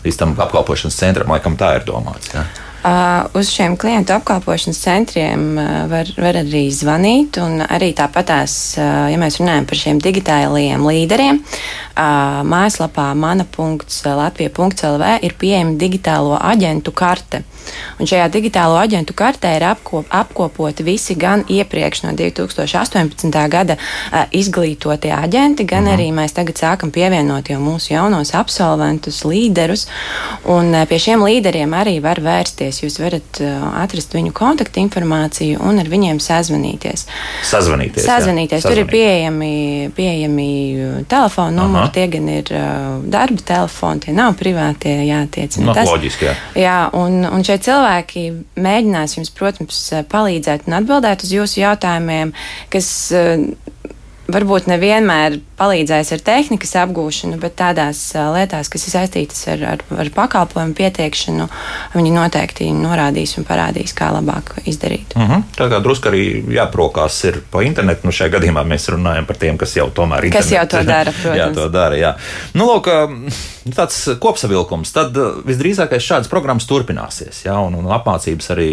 [0.04, 1.30] līdz tam apkalpošanas centram.
[1.34, 2.30] Laikam tā ir domāts.
[2.34, 2.46] Ja?
[2.78, 7.34] Uh, uz šiem klientu apkalpošanas centriem uh, var, var arī zvanīt.
[7.66, 15.74] Arī tāpatās, uh, ja mēs runājam par šiem digitālajiem līderiem, uh, mājaslapā mana.latvija.lv ir pieejama
[15.82, 17.42] digitālo aģentu karte.
[17.98, 23.48] Un šajā digitālo aģentu kartē ir apkop, apkopoti visi gan iepriekš no 2018.
[23.48, 25.92] gada uh, izglītotie aģenti, gan Mhm.
[25.94, 29.86] arī mēs tagad sākam pievienot jau mūsu jaunos absolventus, līderus.
[30.44, 32.82] Un uh, pie šiem līderiem arī var vērsties.
[32.82, 37.06] Jūs varat uh, atrast viņu kontaktinformāciju un ar viņiem sazvanīties.
[37.48, 38.04] Sazvanīties.
[38.06, 38.62] Sazvanīties.
[38.62, 40.48] Tur ir pieejami, pieejami
[41.08, 45.72] telefona numuri, tie gan ir uh, darba telefoni, tie nav privātie jātiecina.
[45.72, 46.34] Nu, loģiski, jā.
[46.58, 48.22] Jā, un, un šie cilvēki
[48.56, 49.78] mēģinās jums, protams,
[50.10, 52.32] palīdzēt un atbildēt uz jūsu jautājumiem,
[52.70, 53.48] kas uh,
[54.28, 60.10] varbūt nevienmēr palīdzēs ar tehnikas apgūšanu, bet tādās lietās, kas ir saistītas ar, ar, ar
[60.14, 61.46] pakalpojumu pieteikšanu,
[61.96, 65.16] viņi noteikti norādīs un parādīs, kā labāk izdarīt.
[65.16, 65.42] Uh -huh.
[65.56, 68.06] Tā kā drusku arī jāprokās ir pa internetu.
[68.06, 71.22] Nu, šajā gadījumā mēs runājam par tiem, kas jau tomēr Kas jau to dara, jā,
[71.22, 71.56] protams.
[71.56, 71.96] to dara.
[71.96, 72.14] Jā.
[72.54, 72.88] Nu, lūk,
[73.74, 74.92] tāds kopsavilkums.
[74.92, 75.16] Tad
[75.46, 77.44] visdrīzākais šādas programmas turpināsies.
[77.44, 78.70] Jā, un, un apmācības arī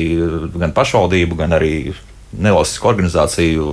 [0.59, 1.93] gan pašvaldību, gan arī
[2.41, 3.71] nevalstisku organizāciju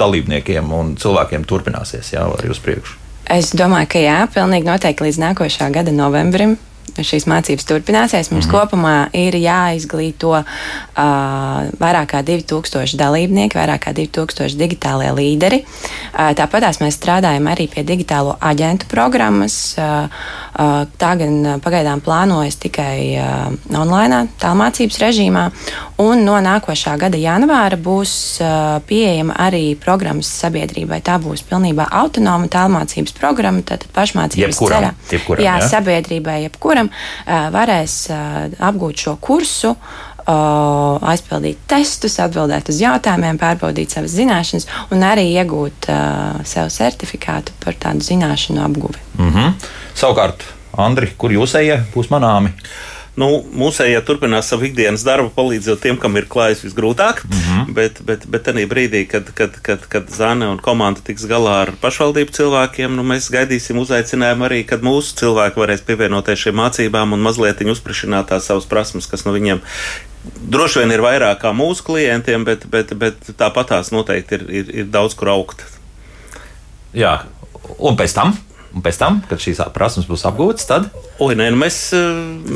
[0.00, 2.98] dalībniekiem un cilvēkiem turpināsies jā, arī uz priekšu.
[3.30, 6.56] Es domāju, ka jā, pilnīgi noteikti līdz nākošā gada novembrim.
[6.96, 8.32] Šīs mācības turpināsies.
[8.34, 10.44] Mums mm kopumā ir jāizglīto uh,
[11.78, 15.60] vairāk kā 2000 dalībnieki, vairāk kā 2000 digitālie līderi.
[15.62, 19.76] Uh, Tāpat mēs strādājam arī pie digitālo aģentu programmas.
[19.78, 20.10] Uh,
[20.58, 25.46] uh, tā gan pagaidām plānojas tikai uh, online, tālmācības režīmā.
[26.00, 31.00] Un no nākošā gada janvāra būs uh, pieejama arī programmas sabiedrībai.
[31.04, 35.16] Tā būs pilnībā autonoma tālmācības programma, tātad pašmācības Jebkuram, ceļā.
[35.16, 35.68] jebkuram, jā, jā?
[35.74, 39.74] sabiedrībai, jebkuram uh, varēs uh, apgūt šo kursu.
[40.20, 47.56] Uh, aizpildīt testus, atbildēt uz jautājumiem, pārbaudīt savas zināšanas un arī iegūt uh, sev certifikātu
[47.64, 49.00] par tādu zināšanu apguvi.
[49.18, 49.52] Mm -hmm.
[49.94, 50.44] Savukārt,
[50.76, 52.52] Andri, kur jūs ejat, būs manāmi?
[53.20, 53.28] Nu,
[53.60, 57.22] Mūsējie ja turpinās savu ikdienas darbu, palīdzot tiem, kam ir klājas visgrūtāk.
[57.26, 57.72] Mm -hmm.
[57.76, 61.72] Bet, bet, bet tajā brīdī, kad, kad, kad, kad Zane un komanda tiks galā ar
[61.82, 67.20] pašvaldību cilvēkiem, nu, mēs gaidīsim uzaicinājumu arī, kad mūsu cilvēki varēs pievienoties šīm mācībām un
[67.20, 69.60] mazliet uzprišināt tās savas prasmes, kas no viņiem
[70.50, 74.70] droši vien ir vairāk kā mūsu klientiem, bet, bet, bet tāpat tās noteikti ir, ir,
[74.82, 75.64] ir daudz kur augt.
[76.96, 77.20] Jā,
[77.78, 78.34] un pēc tam?
[78.70, 80.90] Un pēc tam, kad šīs prasības būs apgūtas, tad
[81.20, 81.76] Oi, nē, nu mēs,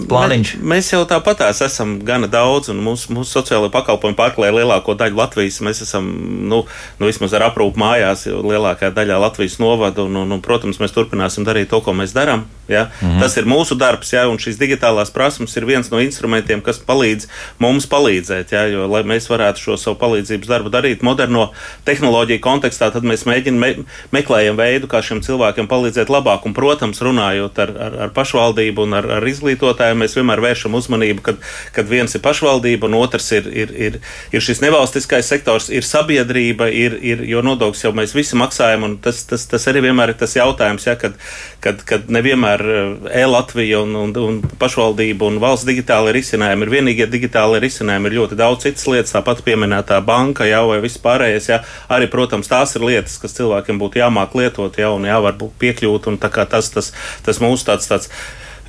[0.09, 0.55] Plāniņš.
[0.57, 5.19] mēs, mēs jau tāpatās esam gana daudz, un mūsu, mūsu sociālajā pakalpojumu pārklāja lielāko daļu
[5.19, 5.59] Latvijas.
[5.67, 6.07] Mēs esam,
[6.49, 6.63] nu,
[7.01, 11.45] nu vismaz ar aprūpu mājās, lielākajā daļā Latvijas novada, un, un, un, protams, mēs turpināsim
[11.45, 12.47] darīt to, ko mēs darām.
[12.69, 12.89] Ja?
[13.01, 13.21] Mm -hmm.
[13.21, 14.29] Tas ir mūsu darbs, ja?
[14.29, 17.27] un šīs digitālās prasmes ir viens no instrumentiem, kas palīdz
[17.59, 18.67] mums palīdzēt, ja?
[18.67, 21.51] jo, lai mēs varētu šo savu palīdzības darbu darīt moderno
[21.85, 23.75] tehnoloģiju kontekstā, tad mēs mēģinām, me,
[24.13, 28.95] meklējam veidu, kā šiem cilvēkiem palīdzēt labāk, un, protams, runājot ar, ar, ar pašvaldību un
[28.95, 31.37] ar, ar izglītotājiem mēs vienmēr vēršam uzmanību, kad,
[31.73, 33.99] kad viens ir pašvaldība un otrs ir, ir, ir,
[34.33, 38.99] ir šis nevalstiskais sektors, ir sabiedrība, ir, ir, jo nodokļus jau mēs visi maksājam.
[39.03, 41.17] Tas, tas, tas arī vienmēr ir tas jautājums, ja, kad,
[41.65, 47.09] kad, kad nevienmēr eh, e-Latvija un, un, un pašvaldība un valsts digitāli risinājumi ir vienīgie
[47.11, 48.11] digitāli risinājumi.
[48.11, 51.51] Ir ļoti daudz citas lietas, tāpat pieminētā banka jau vai viss pārējais.
[51.51, 51.61] Ja,
[51.93, 56.09] arī, protams, tās ir lietas, kas cilvēkiem būtu jāmāk lietot, ja, un jāvar piekļūt.
[56.13, 56.93] Un tas, tas,
[57.27, 58.13] tas mūsu tāds, tāds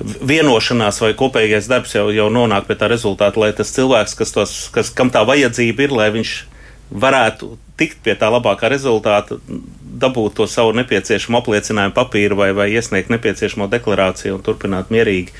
[0.00, 4.58] vienošanās vai kopīgais darbs jau, jau nonāk pie tā rezultāta, lai tas cilvēks, kas tos,
[4.74, 6.34] kas, kam tā vajadzība ir, lai viņš
[6.90, 9.38] varētu tikt pie tā labākā rezultāta,
[9.96, 15.34] dabūt to savu nepieciešamo apliecinājumu papīru vai, vai iesniegt nepieciešamo deklarāciju un turpināt mierīgi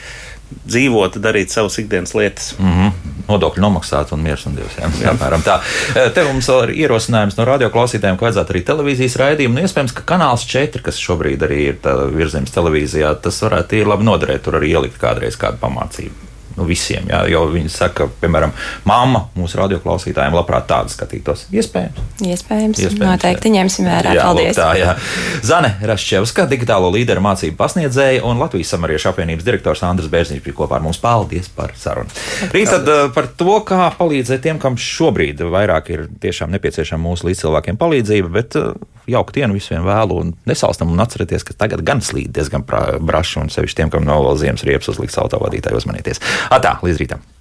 [0.66, 2.55] dzīvot, darīt savas ikdienas lietas.
[2.59, 3.14] Mm -hmm.
[3.28, 4.76] Nodokļu nomaksāt un mieras un divas.
[4.78, 5.14] Jā, jā.
[5.14, 5.59] Apmēram tā.
[5.94, 9.55] E, te mums vēl ir ierosinājums no radioklausītājiem, ka vajadzētu arī televīzijas raidījumu.
[9.55, 11.76] Nu, iespējams, ka kanāls 4, kas šobrīd arī ir
[12.14, 16.26] virzījums televīzijā, tas varētu labi noderēt, tur arī ielikt kādreiz kādu pamācību
[16.57, 17.07] nu, visiem.
[17.11, 18.54] Jā, jo viņi saka, piemēram,
[18.88, 21.46] mamma mūsu radioklausītājiem labprāt tādu skatītos.
[21.52, 22.00] Iespējams.
[22.24, 22.80] Iespējams.
[22.80, 23.57] Iespējams Noteikti jā.
[23.59, 24.14] ņemsim vērā.
[24.16, 24.52] Jā, Paldies.
[24.52, 24.94] Lūk, tā, jā.
[25.46, 30.80] Zane Raščevska, digitālo līderu mācību pasniedzēja un Latvijas samariešu apvienības direktors Andris Bērziņš bija kopā
[30.80, 31.00] ar mums.
[31.02, 32.11] Paldies par sarunu.
[32.54, 37.30] Rīt tad eh, par to, kā palīdzēt tiem, kam šobrīd vairāk ir tiešām nepieciešama mūsu
[37.30, 38.72] līdzcilvēkiem palīdzība, bet eh,
[39.11, 43.52] jauku dienu visiem vēlu un nesalstam un atcerieties, ka tagad gan slīd diezgan braši un
[43.52, 46.22] sevišķi tiem, kam nav vēl ziemas riepas uzlikt autovadītāju uzmanieties.
[46.51, 47.36] Atā, līdz rītam!